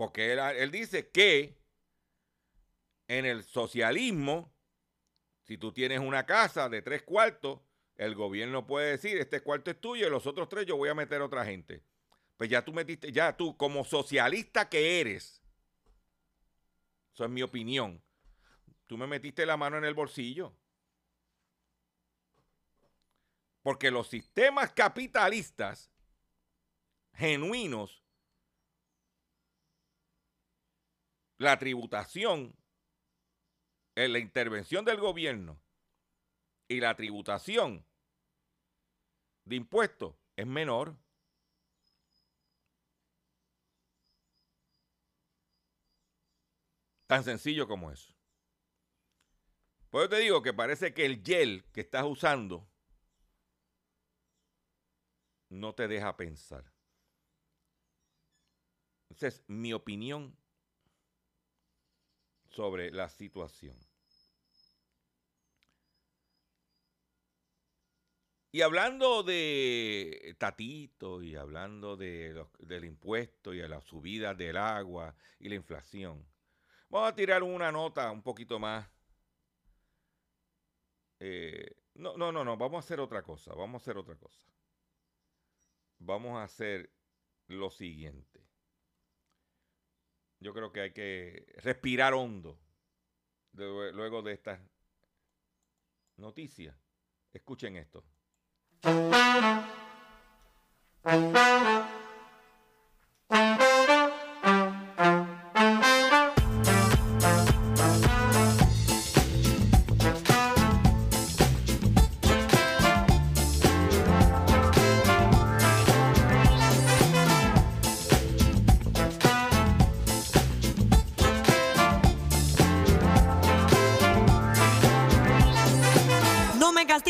Porque 0.02 0.34
él, 0.34 0.40
él 0.40 0.72
dice 0.72 1.12
que 1.12 1.62
en 3.08 3.24
el 3.24 3.44
socialismo, 3.44 4.52
si 5.44 5.60
tú 5.60 5.72
tienes 5.72 6.00
una 6.00 6.26
casa 6.26 6.70
de 6.70 6.82
tres 6.82 7.04
cuartos, 7.04 7.60
el 7.98 8.16
gobierno 8.16 8.66
puede 8.66 8.90
decir, 8.90 9.20
este 9.20 9.42
cuarto 9.42 9.70
es 9.70 9.80
tuyo 9.80 10.08
y 10.08 10.10
los 10.10 10.26
otros 10.26 10.50
tres 10.50 10.66
yo 10.66 10.76
voy 10.76 10.90
a 10.90 10.96
meter 10.96 11.22
a 11.22 11.26
otra 11.26 11.46
gente. 11.46 11.84
Pues 12.36 12.50
ya 12.50 12.66
tú 12.66 12.74
metiste, 12.74 13.12
ya 13.12 13.38
tú 13.38 13.56
como 13.56 13.86
socialista 13.86 14.68
que 14.70 15.02
eres, 15.02 15.44
eso 17.14 17.24
es 17.24 17.30
mi 17.30 17.44
opinión, 17.44 18.04
tú 18.88 18.98
me 18.98 19.06
metiste 19.06 19.46
la 19.46 19.56
mano 19.56 19.78
en 19.78 19.86
el 19.86 19.94
bolsillo. 19.94 20.58
Porque 23.62 23.92
los 23.92 24.08
sistemas 24.08 24.72
capitalistas 24.74 25.92
genuinos, 27.14 28.01
la 31.42 31.58
tributación, 31.58 32.56
eh, 33.96 34.08
la 34.08 34.20
intervención 34.20 34.86
del 34.86 34.98
gobierno 34.98 35.60
y 36.68 36.80
la 36.80 36.96
tributación 36.96 37.84
de 39.46 39.56
impuestos 39.56 40.16
es 40.36 40.46
menor. 40.46 40.96
Tan 47.08 47.24
sencillo 47.24 47.68
como 47.68 47.92
eso. 47.92 48.14
Por 49.90 50.04
eso 50.04 50.10
te 50.10 50.20
digo 50.20 50.44
que 50.44 50.54
parece 50.54 50.94
que 50.94 51.06
el 51.08 51.24
gel 51.24 51.66
que 51.74 51.82
estás 51.82 52.06
usando 52.06 52.70
no 55.50 55.74
te 55.74 55.88
deja 55.88 56.16
pensar. 56.16 56.72
Esa 59.10 59.28
es 59.28 59.44
mi 59.48 59.74
opinión 59.74 60.41
sobre 62.52 62.92
la 62.92 63.10
situación. 63.10 63.76
Y 68.54 68.62
hablando 68.62 69.24
de 69.24 70.36
Tatito 70.38 71.22
y 71.24 71.36
hablando 71.36 71.96
de 71.98 72.46
del 72.60 72.86
impuesto 72.86 73.54
y 73.54 73.60
de 73.60 73.70
la 73.70 73.82
subida 73.82 74.34
del 74.34 74.58
agua 74.58 75.16
y 75.40 75.48
la 75.50 75.56
inflación, 75.56 76.26
vamos 76.90 77.10
a 77.12 77.16
tirar 77.16 77.44
una 77.44 77.72
nota 77.72 78.12
un 78.12 78.24
poquito 78.24 78.60
más. 78.60 78.90
eh, 81.20 81.76
no, 81.96 82.18
no, 82.18 82.32
no, 82.32 82.44
no, 82.44 82.58
vamos 82.58 82.78
a 82.78 82.86
hacer 82.86 83.00
otra 83.00 83.22
cosa, 83.24 83.54
vamos 83.54 83.82
a 83.82 83.84
hacer 83.84 83.98
otra 83.98 84.16
cosa. 84.18 84.46
Vamos 86.00 86.38
a 86.38 86.44
hacer 86.44 86.92
lo 87.48 87.70
siguiente. 87.70 88.41
Yo 90.42 90.54
creo 90.56 90.72
que 90.72 90.82
hay 90.82 90.92
que 90.92 91.54
respirar 91.58 92.14
hondo 92.16 92.60
luego 93.54 94.24
de 94.24 94.34
estas 94.34 94.60
noticias. 96.18 96.76
Escuchen 97.32 97.78
esto. 97.78 98.04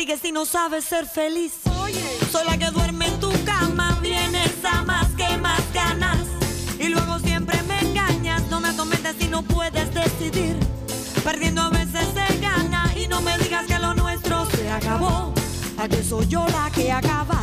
Si 0.02 0.32
no 0.32 0.44
sabes 0.44 0.84
ser 0.84 1.06
feliz. 1.06 1.52
Soy 2.32 2.44
la 2.44 2.58
que 2.58 2.70
duerme 2.72 3.06
en 3.06 3.20
tu 3.20 3.30
cama, 3.44 3.96
vienes 4.02 4.52
a 4.64 4.82
más 4.82 5.06
que 5.16 5.36
más 5.38 5.62
ganas. 5.72 6.26
Y 6.80 6.88
luego 6.88 7.20
siempre 7.20 7.62
me 7.62 7.78
engañas, 7.78 8.42
no 8.50 8.60
me 8.60 8.70
atormentes 8.70 9.14
si 9.20 9.28
no 9.28 9.42
puedes 9.42 9.94
decidir. 9.94 10.56
Perdiendo 11.22 11.62
a 11.62 11.70
veces 11.70 12.08
se 12.14 12.38
gana 12.38 12.92
y 12.96 13.06
no 13.06 13.22
me 13.22 13.38
digas 13.38 13.66
que 13.66 13.78
lo 13.78 13.94
nuestro 13.94 14.44
se 14.50 14.68
acabó. 14.68 15.32
A 15.78 15.88
que 15.88 16.02
soy 16.02 16.26
yo 16.26 16.44
la 16.48 16.68
que 16.74 16.90
acaba. 16.90 17.40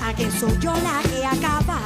A 0.00 0.14
que 0.14 0.30
soy 0.30 0.56
yo 0.60 0.74
la 0.74 1.02
que 1.10 1.26
acaba. 1.26 1.80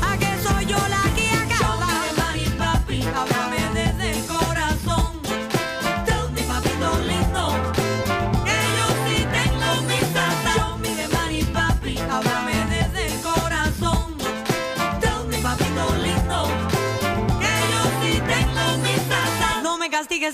A 0.00 0.18
que 0.18 0.48
soy 0.48 0.64
yo 0.64 0.78
la 0.88 1.14
que 1.14 1.28
acaba. 1.28 1.88
papi, 2.58 2.96
desde 2.96 3.55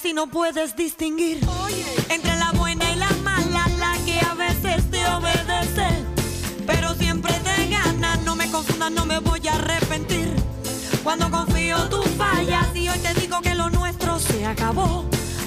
Si 0.00 0.14
no 0.14 0.26
puedes 0.26 0.74
distinguir 0.74 1.38
entre 2.08 2.34
la 2.36 2.50
buena 2.52 2.90
y 2.90 2.96
la 2.96 3.10
mala, 3.22 3.68
la 3.78 3.94
que 4.06 4.18
a 4.20 4.32
veces 4.32 4.90
te 4.90 5.06
obedece, 5.06 5.86
pero 6.66 6.94
siempre 6.94 7.32
te 7.44 7.68
gana. 7.68 8.16
No 8.24 8.34
me 8.34 8.50
confundas, 8.50 8.90
no 8.90 9.04
me 9.04 9.18
voy 9.18 9.46
a 9.46 9.54
arrepentir. 9.54 10.34
Cuando 11.04 11.30
confío 11.30 11.76
tú 11.90 12.02
fallas 12.16 12.74
y 12.74 12.88
hoy 12.88 12.98
te 13.00 13.12
digo 13.20 13.42
que 13.42 13.54
lo 13.54 13.68
nuestro 13.68 14.18
se 14.18 14.46
acabó. 14.46 15.04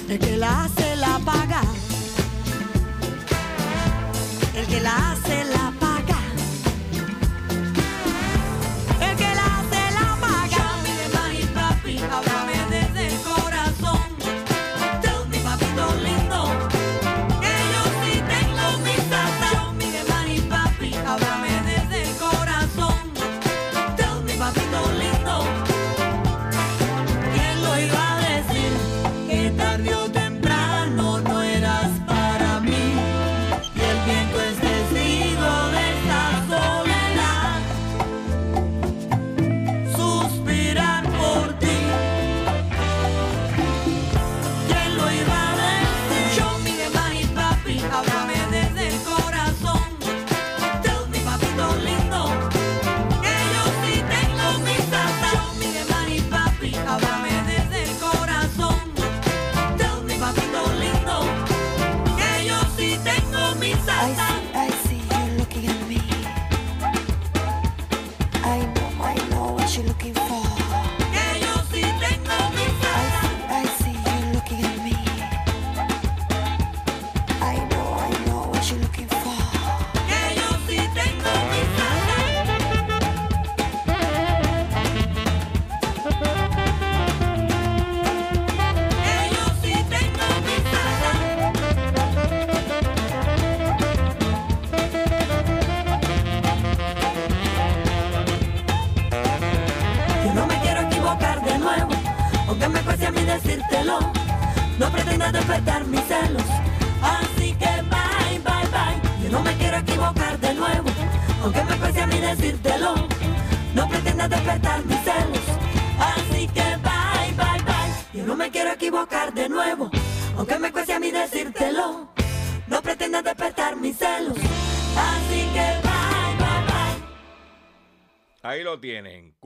El 0.08 0.20
que 0.20 0.36
la 0.36 0.64
hace 0.64 0.94
la 0.94 1.18
paga. 1.18 1.62
El 4.54 4.66
que 4.66 4.80
la 4.80 5.10
hace 5.10 5.44
la 5.44 5.65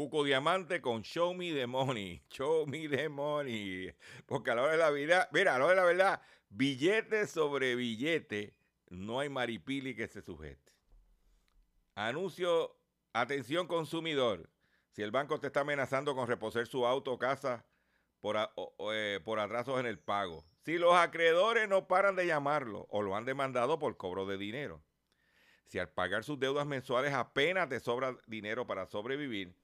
Cuco 0.01 0.25
Diamante 0.25 0.81
con 0.81 1.03
Show 1.03 1.35
Me 1.35 1.53
the 1.53 1.67
Money. 1.67 2.23
Show 2.31 2.67
Me 2.67 2.89
the 2.89 3.11
Money. 3.11 3.95
Porque 4.25 4.51
a 4.51 4.55
la 4.55 4.63
hora 4.63 4.73
de 4.73 4.79
la 4.79 4.91
vida, 4.91 5.29
mira, 5.31 5.55
a 5.55 5.59
la 5.59 5.67
hora 5.67 5.75
de 5.75 5.81
la 5.83 5.85
verdad, 5.85 6.23
billete 6.49 7.27
sobre 7.27 7.77
billete, 7.77 8.57
no 8.89 9.21
hay 9.21 9.29
maripili 9.29 9.95
que 9.95 10.09
se 10.09 10.23
sujete. 10.23 10.73
Anuncio, 11.97 12.79
atención 13.13 13.67
consumidor. 13.67 14.49
Si 14.89 15.03
el 15.03 15.11
banco 15.11 15.39
te 15.39 15.49
está 15.49 15.61
amenazando 15.61 16.15
con 16.15 16.27
reposer 16.27 16.67
su 16.67 16.87
auto 16.87 17.13
o 17.13 17.19
casa 17.19 17.67
por, 18.21 18.39
eh, 18.95 19.21
por 19.23 19.39
atrasos 19.39 19.79
en 19.81 19.85
el 19.85 19.99
pago. 19.99 20.47
Si 20.65 20.79
los 20.79 20.95
acreedores 20.95 21.69
no 21.69 21.89
paran 21.89 22.17
de 22.17 22.27
llamarlo 22.27 22.87
o 22.89 23.03
lo 23.03 23.17
han 23.17 23.27
demandado 23.27 23.79
por 23.79 23.99
cobro 23.99 24.25
de 24.25 24.39
dinero. 24.39 24.83
Si 25.67 25.79
al 25.79 25.91
pagar 25.91 26.25
sus 26.25 26.41
deudas 26.41 26.67
mensuales 26.67 27.13
apenas 27.13 27.69
te 27.69 27.81
sobra 27.81 28.17
dinero 28.27 28.67
para 28.67 28.87
sobrevivir, 28.87 29.60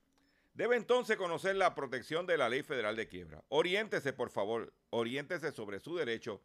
debe 0.57 0.77
entonces 0.77 1.19
conocer 1.19 1.55
la 1.55 1.75
protección 1.75 2.27
de 2.27 2.39
la 2.39 2.49
Ley 2.49 2.63
Federal 2.63 2.97
de 2.97 3.07
Quiebra. 3.07 3.45
Oriéntese, 3.51 4.15
por 4.15 4.31
favor, 4.31 4.73
oriéntese 4.91 5.53
sobre 5.53 5.81
su 5.81 5.95
derecho 5.97 6.43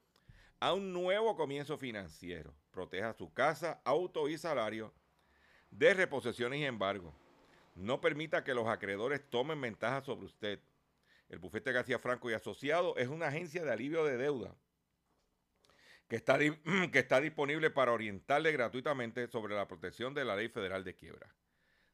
a 0.59 0.73
un 0.73 0.91
nuevo 0.91 1.37
comienzo 1.37 1.77
financiero. 1.77 2.53
Proteja 2.71 3.13
su 3.13 3.33
casa, 3.33 3.81
auto 3.85 4.27
y 4.27 4.37
salario 4.37 4.93
de 5.71 5.93
reposiciones 5.93 6.59
y 6.59 6.65
embargo. 6.65 7.15
No 7.73 8.01
permita 8.01 8.43
que 8.43 8.53
los 8.53 8.67
acreedores 8.67 9.27
tomen 9.29 9.61
ventaja 9.61 10.01
sobre 10.01 10.25
usted. 10.25 10.59
El 11.29 11.39
bufete 11.39 11.71
García 11.71 11.97
Franco 11.97 12.29
y 12.29 12.33
Asociado 12.33 12.97
es 12.97 13.07
una 13.07 13.27
agencia 13.27 13.63
de 13.63 13.71
alivio 13.71 14.03
de 14.03 14.17
deuda 14.17 14.53
que 16.09 16.17
está, 16.17 16.37
que 16.91 16.99
está 16.99 17.21
disponible 17.21 17.69
para 17.69 17.93
orientarle 17.93 18.51
gratuitamente 18.51 19.29
sobre 19.29 19.55
la 19.55 19.69
protección 19.69 20.13
de 20.13 20.25
la 20.25 20.35
ley 20.35 20.49
federal 20.49 20.83
de 20.83 20.95
quiebra. 20.95 21.33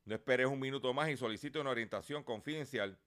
No 0.08 0.16
esperes 0.16 0.48
un 0.48 0.58
minuto 0.58 0.92
más 0.94 1.10
y 1.10 1.18
solicite 1.18 1.60
una 1.60 1.72
orientación 1.72 2.24
confidencial 2.24 2.98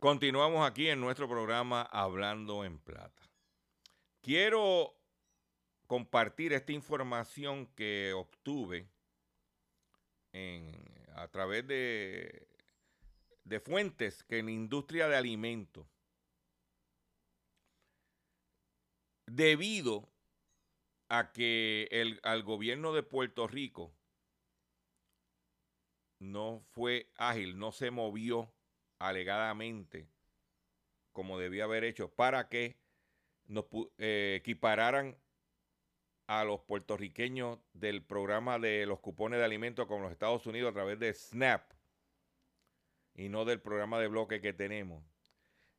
Continuamos 0.00 0.66
aquí 0.66 0.88
en 0.88 1.00
nuestro 1.00 1.28
programa 1.28 1.82
Hablando 1.82 2.64
en 2.64 2.78
Plata. 2.78 3.22
Quiero 4.20 4.94
compartir 5.86 6.52
esta 6.52 6.72
información 6.72 7.66
que 7.74 8.12
obtuve 8.12 8.88
a 11.14 11.28
través 11.28 11.66
de, 11.66 12.48
de 13.44 13.60
fuentes 13.60 14.22
que 14.24 14.38
en 14.38 14.46
la 14.46 14.52
industria 14.52 15.08
de 15.08 15.16
alimentos, 15.16 15.86
debido 19.26 20.10
a 21.08 21.32
que 21.32 21.88
el, 21.90 22.20
al 22.22 22.42
gobierno 22.42 22.92
de 22.92 23.02
Puerto 23.02 23.46
Rico 23.46 23.94
no 26.18 26.60
fue 26.72 27.10
ágil, 27.16 27.58
no 27.58 27.72
se 27.72 27.90
movió 27.90 28.52
alegadamente 28.98 30.08
como 31.12 31.38
debía 31.38 31.64
haber 31.64 31.84
hecho 31.84 32.10
para 32.10 32.48
que 32.48 32.76
nos 33.46 33.64
eh, 33.98 34.36
equipararan 34.38 35.16
a 36.26 36.44
los 36.44 36.60
puertorriqueños 36.60 37.58
del 37.72 38.04
programa 38.04 38.58
de 38.58 38.84
los 38.86 39.00
cupones 39.00 39.38
de 39.38 39.44
alimentos 39.44 39.86
con 39.86 40.02
los 40.02 40.12
Estados 40.12 40.46
Unidos 40.46 40.70
a 40.70 40.74
través 40.74 40.98
de 40.98 41.12
SNAP 41.14 41.72
y 43.14 43.28
no 43.28 43.44
del 43.44 43.60
programa 43.60 43.98
de 44.00 44.08
bloque 44.08 44.40
que 44.40 44.52
tenemos. 44.52 45.02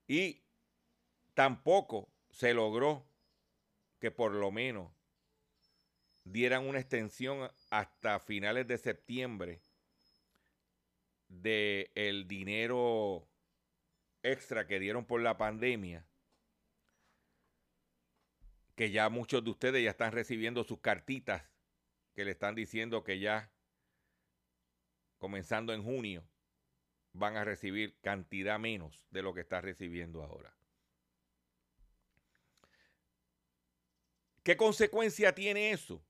Y 0.07 0.41
tampoco 1.33 2.09
se 2.29 2.53
logró 2.53 3.05
que 3.99 4.09
por 4.11 4.31
lo 4.31 4.51
menos 4.51 4.91
dieran 6.23 6.67
una 6.67 6.79
extensión 6.79 7.49
hasta 7.69 8.19
finales 8.19 8.67
de 8.67 8.77
septiembre 8.77 9.61
de 11.27 11.91
el 11.95 12.27
dinero 12.27 13.27
extra 14.23 14.67
que 14.67 14.79
dieron 14.79 15.05
por 15.05 15.21
la 15.21 15.37
pandemia, 15.37 16.05
que 18.75 18.91
ya 18.91 19.09
muchos 19.09 19.43
de 19.43 19.49
ustedes 19.49 19.83
ya 19.83 19.89
están 19.89 20.11
recibiendo 20.11 20.63
sus 20.63 20.79
cartitas 20.79 21.43
que 22.13 22.25
le 22.25 22.31
están 22.31 22.55
diciendo 22.55 23.03
que 23.03 23.19
ya 23.19 23.51
comenzando 25.17 25.73
en 25.73 25.83
junio 25.83 26.27
van 27.13 27.37
a 27.37 27.43
recibir 27.43 27.99
cantidad 28.01 28.59
menos 28.59 29.01
de 29.09 29.23
lo 29.23 29.33
que 29.33 29.41
está 29.41 29.61
recibiendo 29.61 30.23
ahora. 30.23 30.55
¿Qué 34.43 34.55
consecuencia 34.55 35.33
tiene 35.33 35.71
eso? 35.71 36.01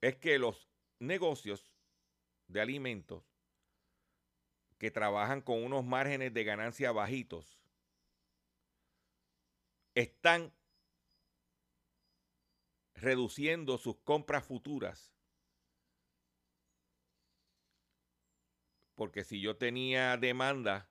Es 0.00 0.16
que 0.16 0.38
los 0.38 0.68
negocios 1.00 1.66
de 2.48 2.60
alimentos 2.60 3.22
que 4.78 4.90
trabajan 4.90 5.40
con 5.40 5.62
unos 5.62 5.84
márgenes 5.84 6.32
de 6.32 6.44
ganancia 6.44 6.92
bajitos 6.92 7.58
están 9.94 10.52
reduciendo 12.94 13.78
sus 13.78 13.96
compras 13.98 14.44
futuras. 14.44 15.14
Porque 18.94 19.24
si 19.24 19.40
yo 19.40 19.56
tenía 19.56 20.16
demanda 20.16 20.90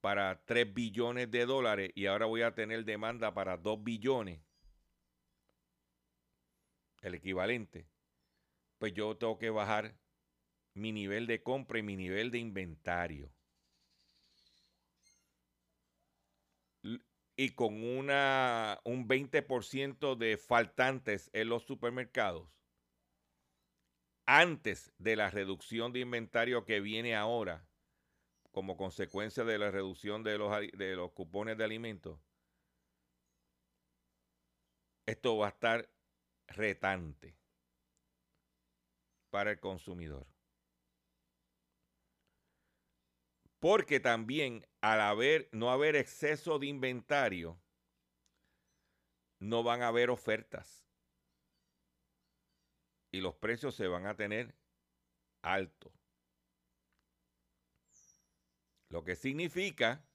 para 0.00 0.44
3 0.44 0.72
billones 0.72 1.30
de 1.30 1.46
dólares 1.46 1.90
y 1.94 2.06
ahora 2.06 2.26
voy 2.26 2.42
a 2.42 2.54
tener 2.54 2.84
demanda 2.84 3.32
para 3.32 3.56
2 3.56 3.82
billones, 3.82 4.42
el 7.00 7.14
equivalente, 7.14 7.88
pues 8.78 8.92
yo 8.92 9.16
tengo 9.16 9.38
que 9.38 9.50
bajar 9.50 9.94
mi 10.74 10.92
nivel 10.92 11.26
de 11.26 11.42
compra 11.42 11.78
y 11.78 11.82
mi 11.82 11.96
nivel 11.96 12.30
de 12.30 12.38
inventario. 12.38 13.32
Y 17.36 17.50
con 17.50 17.82
una, 17.82 18.80
un 18.84 19.08
20% 19.08 20.16
de 20.16 20.36
faltantes 20.36 21.30
en 21.32 21.48
los 21.48 21.64
supermercados, 21.64 22.48
antes 24.26 24.92
de 24.98 25.16
la 25.16 25.30
reducción 25.30 25.92
de 25.92 26.00
inventario 26.00 26.64
que 26.64 26.80
viene 26.80 27.14
ahora 27.14 27.68
como 28.52 28.76
consecuencia 28.76 29.44
de 29.44 29.58
la 29.58 29.70
reducción 29.70 30.22
de 30.22 30.38
los, 30.38 30.52
de 30.72 30.96
los 30.96 31.12
cupones 31.12 31.58
de 31.58 31.64
alimentos, 31.64 32.20
esto 35.06 35.36
va 35.36 35.46
a 35.46 35.50
estar 35.50 35.90
retante 36.46 37.36
para 39.30 39.50
el 39.50 39.60
consumidor. 39.60 40.33
Porque 43.64 43.98
también 43.98 44.68
al 44.82 45.00
haber, 45.00 45.48
no 45.50 45.70
haber 45.70 45.96
exceso 45.96 46.58
de 46.58 46.66
inventario, 46.66 47.58
no 49.38 49.62
van 49.62 49.80
a 49.80 49.88
haber 49.88 50.10
ofertas. 50.10 50.86
Y 53.10 53.22
los 53.22 53.36
precios 53.36 53.74
se 53.74 53.86
van 53.86 54.04
a 54.04 54.16
tener 54.16 54.54
altos. 55.40 55.94
Lo 58.90 59.02
que 59.02 59.16
significa 59.16 60.06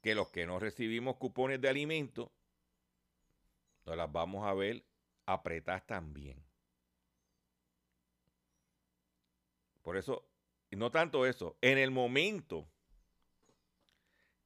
que 0.00 0.14
los 0.14 0.30
que 0.30 0.46
no 0.46 0.58
recibimos 0.58 1.16
cupones 1.16 1.60
de 1.60 1.68
alimentos, 1.68 2.30
nos 3.84 3.94
las 3.94 4.10
vamos 4.10 4.46
a 4.46 4.54
ver 4.54 4.86
apretadas 5.26 5.86
también. 5.86 6.45
Por 9.86 9.96
eso, 9.96 10.28
no 10.72 10.90
tanto 10.90 11.26
eso, 11.26 11.56
en 11.60 11.78
el 11.78 11.92
momento 11.92 12.68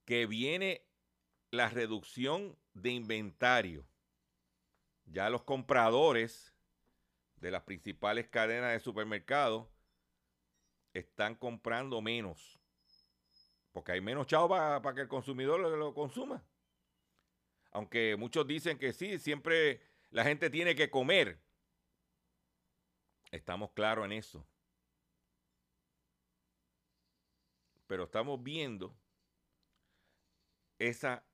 que 0.04 0.26
viene 0.26 0.84
la 1.50 1.70
reducción 1.70 2.58
de 2.74 2.90
inventario, 2.90 3.86
ya 5.06 5.30
los 5.30 5.42
compradores 5.44 6.54
de 7.36 7.50
las 7.50 7.62
principales 7.62 8.28
cadenas 8.28 8.72
de 8.72 8.80
supermercados 8.80 9.66
están 10.92 11.34
comprando 11.36 12.02
menos. 12.02 12.60
Porque 13.72 13.92
hay 13.92 14.02
menos 14.02 14.26
chavo 14.26 14.50
para 14.50 14.94
que 14.94 15.00
el 15.00 15.08
consumidor 15.08 15.58
lo, 15.58 15.74
lo 15.74 15.94
consuma. 15.94 16.44
Aunque 17.70 18.14
muchos 18.18 18.46
dicen 18.46 18.76
que 18.76 18.92
sí, 18.92 19.18
siempre 19.18 19.80
la 20.10 20.22
gente 20.22 20.50
tiene 20.50 20.74
que 20.74 20.90
comer. 20.90 21.40
Estamos 23.30 23.70
claros 23.70 24.04
en 24.04 24.12
eso. 24.12 24.46
Pero 27.90 28.04
estamos 28.04 28.40
viendo 28.40 28.96
esa 30.78 31.24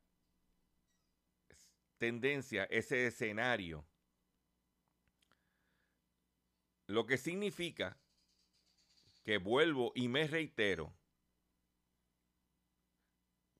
tendencia, 1.98 2.64
ese 2.70 3.08
escenario. 3.08 3.84
Lo 6.86 7.04
que 7.04 7.18
significa 7.18 7.98
que 9.22 9.36
vuelvo 9.36 9.92
y 9.94 10.08
me 10.08 10.26
reitero 10.26 10.94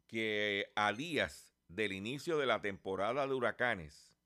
que 0.07 0.73
a 0.75 0.91
días 0.95 1.55
del 1.69 1.93
inicio 1.93 2.39
de 2.39 2.47
la 2.47 2.63
temporada 2.63 3.27
de 3.27 3.35
huracanes, 3.35 4.17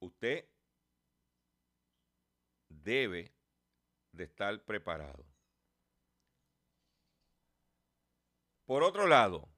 usted 0.00 0.46
debe 2.68 3.33
de 4.14 4.24
estar 4.24 4.64
preparado. 4.64 5.24
Por 8.66 8.82
otro 8.82 9.06
lado, 9.06 9.48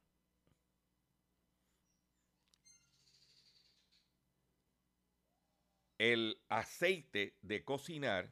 el 5.99 6.43
aceite 6.49 7.37
de 7.43 7.65
cocinar, 7.65 8.31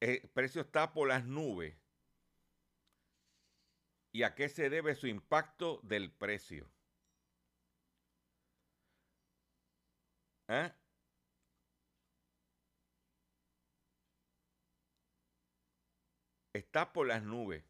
el 0.00 0.28
precio 0.30 0.62
está 0.62 0.92
por 0.92 1.08
las 1.08 1.24
nubes. 1.24 1.76
¿Y 4.12 4.22
a 4.22 4.34
qué 4.34 4.48
se 4.48 4.70
debe 4.70 4.94
su 4.94 5.06
impacto 5.06 5.80
del 5.82 6.10
precio? 6.10 6.70
¿Ah? 10.48 10.74
Por 16.84 17.06
las 17.06 17.22
nubes. 17.22 17.64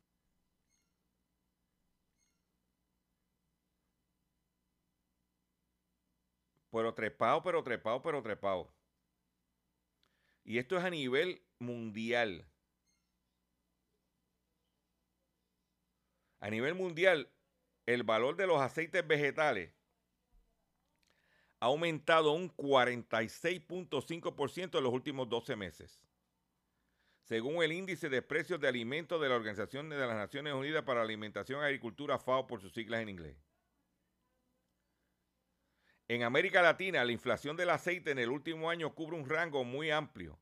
Pero 6.70 6.94
trepado, 6.94 7.42
pero 7.42 7.62
trepado, 7.62 8.02
pero 8.02 8.22
trepado. 8.22 8.72
Y 10.44 10.58
esto 10.58 10.76
es 10.76 10.84
a 10.84 10.90
nivel 10.90 11.42
mundial. 11.58 12.46
A 16.40 16.50
nivel 16.50 16.74
mundial, 16.74 17.30
el 17.86 18.02
valor 18.02 18.36
de 18.36 18.46
los 18.46 18.60
aceites 18.60 19.06
vegetales 19.06 19.72
ha 21.60 21.66
aumentado 21.66 22.32
un 22.32 22.50
46.5% 22.54 24.78
en 24.78 24.84
los 24.84 24.92
últimos 24.92 25.28
12 25.28 25.56
meses. 25.56 26.05
Según 27.26 27.60
el 27.64 27.72
índice 27.72 28.08
de 28.08 28.22
precios 28.22 28.60
de 28.60 28.68
alimentos 28.68 29.20
de 29.20 29.28
la 29.28 29.34
Organización 29.34 29.88
de 29.88 29.96
las 29.98 30.14
Naciones 30.14 30.54
Unidas 30.54 30.84
para 30.84 31.00
la 31.00 31.06
Alimentación 31.06 31.60
y 31.60 31.64
Agricultura, 31.64 32.20
FAO 32.20 32.46
por 32.46 32.60
sus 32.60 32.72
siglas 32.72 33.00
en 33.02 33.08
inglés. 33.08 33.36
En 36.06 36.22
América 36.22 36.62
Latina, 36.62 37.04
la 37.04 37.10
inflación 37.10 37.56
del 37.56 37.70
aceite 37.70 38.12
en 38.12 38.20
el 38.20 38.30
último 38.30 38.70
año 38.70 38.94
cubre 38.94 39.16
un 39.16 39.28
rango 39.28 39.64
muy 39.64 39.90
amplio. 39.90 40.38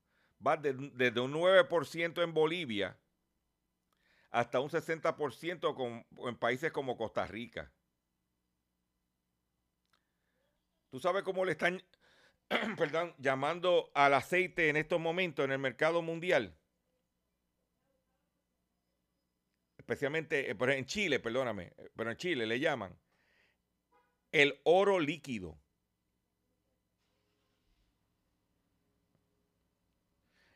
Va 0.47 0.59
de- 0.59 0.75
desde 0.93 1.21
un 1.21 1.33
9% 1.33 2.23
en 2.23 2.35
Bolivia 2.35 2.99
hasta 4.31 4.61
un 4.61 4.69
60% 4.69 5.75
con- 5.75 6.05
en 6.19 6.37
países 6.37 6.71
como 6.71 6.99
Costa 6.99 7.27
Rica. 7.27 7.73
¿Tú 10.91 11.01
sabes 11.01 11.23
cómo 11.23 11.47
le 11.47 11.53
están 11.53 11.83
llamando 13.19 13.91
al 13.95 14.13
aceite 14.13 14.69
en 14.69 14.77
estos 14.77 15.01
momentos 15.01 15.47
en 15.47 15.53
el 15.53 15.59
mercado 15.59 16.03
mundial? 16.03 16.59
Especialmente 19.85 20.51
eh, 20.51 20.55
pero 20.55 20.73
en 20.73 20.87
Chile, 20.87 21.21
perdóname, 21.21 21.75
eh, 21.77 21.91
pero 21.95 22.11
en 22.11 22.17
Chile 22.17 22.47
le 22.47 22.59
llaman 22.59 22.99
el 24.33 24.59
oro 24.65 24.99
líquido. 24.99 25.59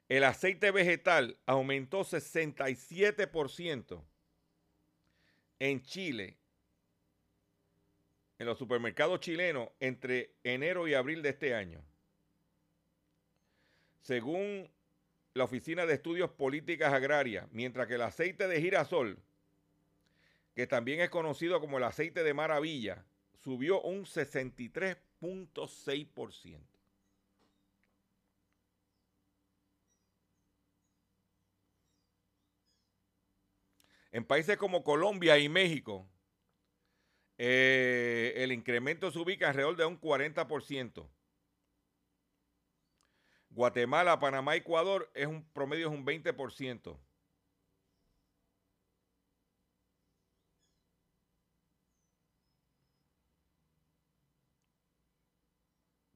El 0.08 0.24
aceite 0.24 0.70
vegetal 0.70 1.38
aumentó 1.44 2.04
67% 2.04 4.02
en 5.58 5.82
Chile, 5.82 6.38
en 8.38 8.46
los 8.46 8.56
supermercados 8.56 9.20
chilenos, 9.20 9.68
entre 9.78 10.36
enero 10.42 10.88
y 10.88 10.94
abril 10.94 11.20
de 11.20 11.28
este 11.28 11.54
año. 11.54 11.84
Según 14.00 14.72
la 15.34 15.44
Oficina 15.44 15.86
de 15.86 15.94
Estudios 15.94 16.30
Políticas 16.30 16.92
Agrarias, 16.92 17.46
mientras 17.52 17.86
que 17.86 17.94
el 17.94 18.02
aceite 18.02 18.48
de 18.48 18.60
girasol, 18.60 19.18
que 20.54 20.66
también 20.66 21.00
es 21.00 21.10
conocido 21.10 21.60
como 21.60 21.78
el 21.78 21.84
aceite 21.84 22.24
de 22.24 22.34
maravilla, 22.34 23.04
subió 23.42 23.80
un 23.82 24.04
63.6%. 24.04 26.58
En 34.10 34.24
países 34.24 34.56
como 34.56 34.82
Colombia 34.82 35.38
y 35.38 35.48
México, 35.48 36.08
eh, 37.36 38.32
el 38.36 38.50
incremento 38.50 39.12
se 39.12 39.18
ubica 39.18 39.48
alrededor 39.48 39.76
de 39.76 39.84
un 39.84 40.00
40%. 40.00 41.08
Guatemala, 43.58 44.20
Panamá 44.20 44.54
Ecuador 44.54 45.10
es 45.14 45.26
un 45.26 45.42
promedio 45.52 45.88
es 45.88 45.92
un 45.92 46.04
20%. 46.06 46.96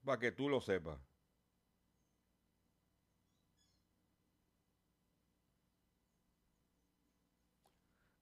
Para 0.05 0.21
que 0.21 0.31
tú 0.31 0.49
lo 0.49 0.61
sepas. 0.61 1.01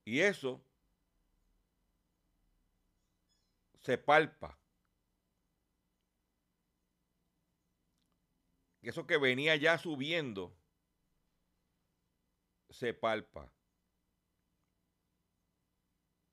Y 0.07 0.21
eso 0.21 0.62
se 3.81 3.99
palpa. 3.99 4.60
eso 8.89 9.07
que 9.07 9.18
venía 9.18 9.57
ya 9.57 9.78
subiendo 9.78 10.57
se 12.70 12.95
palpa. 12.95 13.53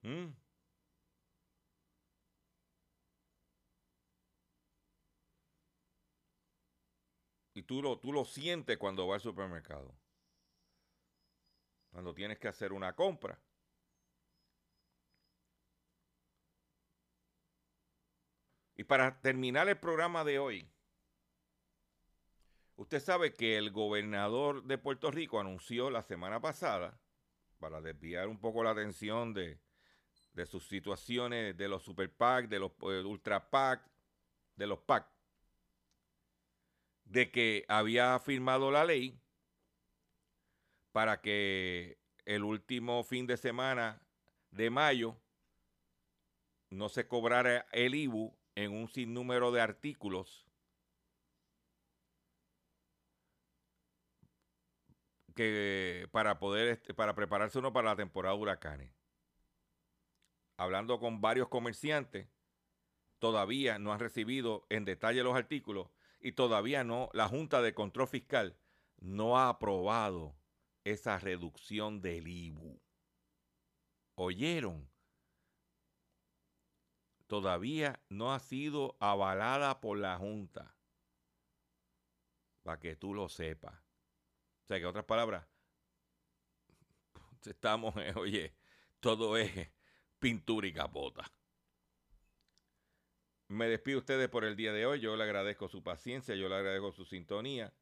Mm. 0.03 0.33
Y 7.53 7.63
tú 7.63 7.81
lo, 7.81 7.99
tú 7.99 8.13
lo 8.13 8.23
sientes 8.23 8.77
cuando 8.77 9.07
vas 9.07 9.15
al 9.15 9.31
supermercado. 9.31 9.97
Cuando 11.91 12.13
tienes 12.13 12.37
que 12.37 12.47
hacer 12.47 12.71
una 12.71 12.95
compra. 12.95 13.41
Y 18.75 18.83
para 18.83 19.19
terminar 19.21 19.67
el 19.67 19.79
programa 19.79 20.23
de 20.23 20.37
hoy, 20.37 20.69
usted 22.77 22.99
sabe 22.99 23.33
que 23.33 23.57
el 23.57 23.71
gobernador 23.71 24.63
de 24.63 24.77
Puerto 24.77 25.11
Rico 25.11 25.39
anunció 25.39 25.89
la 25.89 26.01
semana 26.01 26.39
pasada, 26.39 26.97
para 27.59 27.81
desviar 27.81 28.27
un 28.27 28.39
poco 28.39 28.63
la 28.63 28.71
atención 28.71 29.33
de, 29.33 29.59
de 30.33 30.45
sus 30.45 30.67
situaciones, 30.67 31.57
de 31.57 31.67
los 31.67 31.83
super 31.83 32.11
PAC, 32.11 32.47
de 32.47 32.59
los 32.59 32.71
eh, 32.83 33.03
ultra 33.03 33.49
PAC, 33.49 33.81
de 34.55 34.67
los 34.67 34.79
PAC, 34.79 35.07
de 37.05 37.31
que 37.31 37.65
había 37.67 38.17
firmado 38.19 38.69
la 38.71 38.85
ley 38.85 39.19
para 40.91 41.21
que 41.21 41.97
el 42.25 42.43
último 42.43 43.03
fin 43.03 43.27
de 43.27 43.37
semana 43.37 44.01
de 44.51 44.69
mayo 44.69 45.17
no 46.69 46.89
se 46.89 47.07
cobrara 47.07 47.65
el 47.71 47.95
IBU 47.95 48.35
en 48.55 48.73
un 48.73 48.87
sinnúmero 48.87 49.51
de 49.51 49.61
artículos 49.61 50.46
que 55.37 56.09
para 56.11 56.39
poder 56.39 56.67
este, 56.67 56.93
para 56.93 57.15
prepararse 57.15 57.59
uno 57.59 57.71
para 57.71 57.91
la 57.91 57.95
temporada 57.95 58.35
de 58.35 58.41
huracanes. 58.41 58.93
Hablando 60.57 60.99
con 60.99 61.21
varios 61.21 61.47
comerciantes, 61.47 62.27
todavía 63.19 63.79
no 63.79 63.93
han 63.93 63.99
recibido 64.01 64.65
en 64.69 64.83
detalle 64.83 65.23
los 65.23 65.37
artículos 65.37 65.87
y 66.19 66.33
todavía 66.33 66.83
no 66.83 67.09
la 67.13 67.29
Junta 67.29 67.61
de 67.61 67.73
Control 67.73 68.09
Fiscal 68.09 68.57
no 68.97 69.37
ha 69.37 69.47
aprobado 69.47 70.35
esa 70.83 71.17
reducción 71.19 72.01
del 72.01 72.27
IBU. 72.27 72.81
¿Oyeron? 74.15 74.89
todavía 77.27 78.01
no 78.09 78.33
ha 78.33 78.39
sido 78.39 78.95
avalada 78.99 79.79
por 79.81 79.99
la 79.99 80.17
Junta. 80.17 80.75
Para 82.63 82.79
que 82.79 82.95
tú 82.95 83.13
lo 83.13 83.29
sepas. 83.29 83.86
O 84.67 84.69
sea, 84.69 84.79
que 84.79 84.85
otras 84.85 85.05
palabras, 85.05 85.47
estamos, 87.45 87.95
eh, 87.95 88.11
oye, 88.17 88.53
todo 88.99 89.37
es 89.37 89.49
pintura 90.19 90.67
y 90.67 90.73
capota. 90.73 91.23
Me 93.47 93.69
despido 93.69 93.99
ustedes 93.99 94.27
por 94.27 94.43
el 94.43 94.57
día 94.57 94.73
de 94.73 94.85
hoy. 94.85 94.99
Yo 94.99 95.15
le 95.15 95.23
agradezco 95.23 95.69
su 95.69 95.83
paciencia, 95.83 96.35
yo 96.35 96.49
le 96.49 96.55
agradezco 96.55 96.91
su 96.91 97.05
sintonía. 97.05 97.73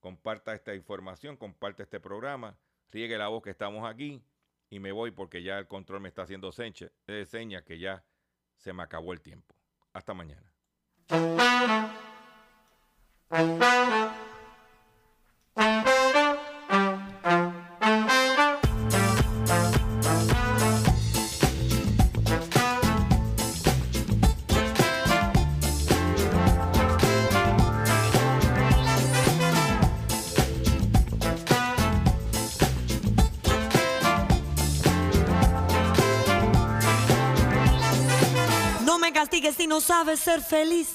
Comparta 0.00 0.54
esta 0.54 0.74
información, 0.74 1.36
comparte 1.36 1.84
este 1.84 2.00
programa, 2.00 2.58
riegue 2.90 3.16
la 3.16 3.28
voz 3.28 3.44
que 3.44 3.50
estamos 3.50 3.88
aquí 3.88 4.20
y 4.70 4.80
me 4.80 4.90
voy 4.90 5.12
porque 5.12 5.44
ya 5.44 5.56
el 5.60 5.68
control 5.68 6.00
me 6.00 6.08
está 6.08 6.22
haciendo 6.22 6.50
eh, 7.06 7.26
señas 7.26 7.62
que 7.62 7.78
ya 7.78 8.04
se 8.56 8.72
me 8.72 8.82
acabó 8.82 9.12
el 9.12 9.20
tiempo. 9.20 9.54
Hasta 9.92 10.14
mañana. 10.14 10.52
Sabes 40.04 40.20
ser 40.20 40.42
feliz. 40.42 40.88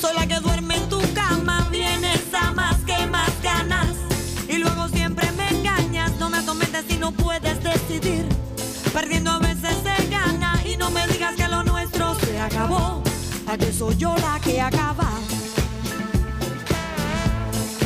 Soy 0.00 0.14
la 0.14 0.26
que 0.26 0.38
duerme 0.38 0.76
en 0.76 0.88
tu 0.88 1.00
cama, 1.12 1.66
vienes 1.72 2.22
a 2.32 2.52
más 2.52 2.76
que 2.84 3.06
más 3.06 3.30
ganas. 3.42 3.88
Y 4.48 4.58
luego 4.58 4.88
siempre 4.88 5.30
me 5.32 5.48
engañas, 5.48 6.12
no 6.20 6.30
me 6.30 6.38
atormentes 6.38 6.84
si 6.88 6.98
no 6.98 7.10
puedes 7.10 7.60
decidir. 7.64 8.28
Perdiendo 8.92 9.32
a 9.32 9.38
veces 9.38 9.76
se 9.82 10.06
gana 10.08 10.54
y 10.64 10.76
no 10.76 10.88
me 10.90 11.06
digas 11.08 11.34
que 11.34 11.48
lo 11.48 11.64
nuestro 11.64 12.14
se 12.20 12.38
acabó. 12.38 13.02
¿A 13.48 13.58
que 13.58 13.72
soy 13.72 13.96
yo 13.96 14.14
la 14.16 14.38
que 14.40 14.60
acaba? 14.60 15.08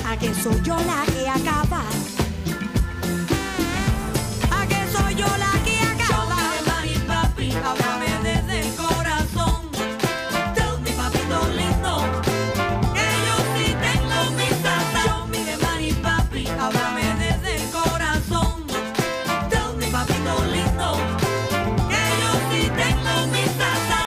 ¿A 0.06 0.16
que 0.18 0.34
soy 0.34 0.60
yo 0.62 0.76
la 0.76 1.02
que 1.12 1.28
acaba? 1.28 1.82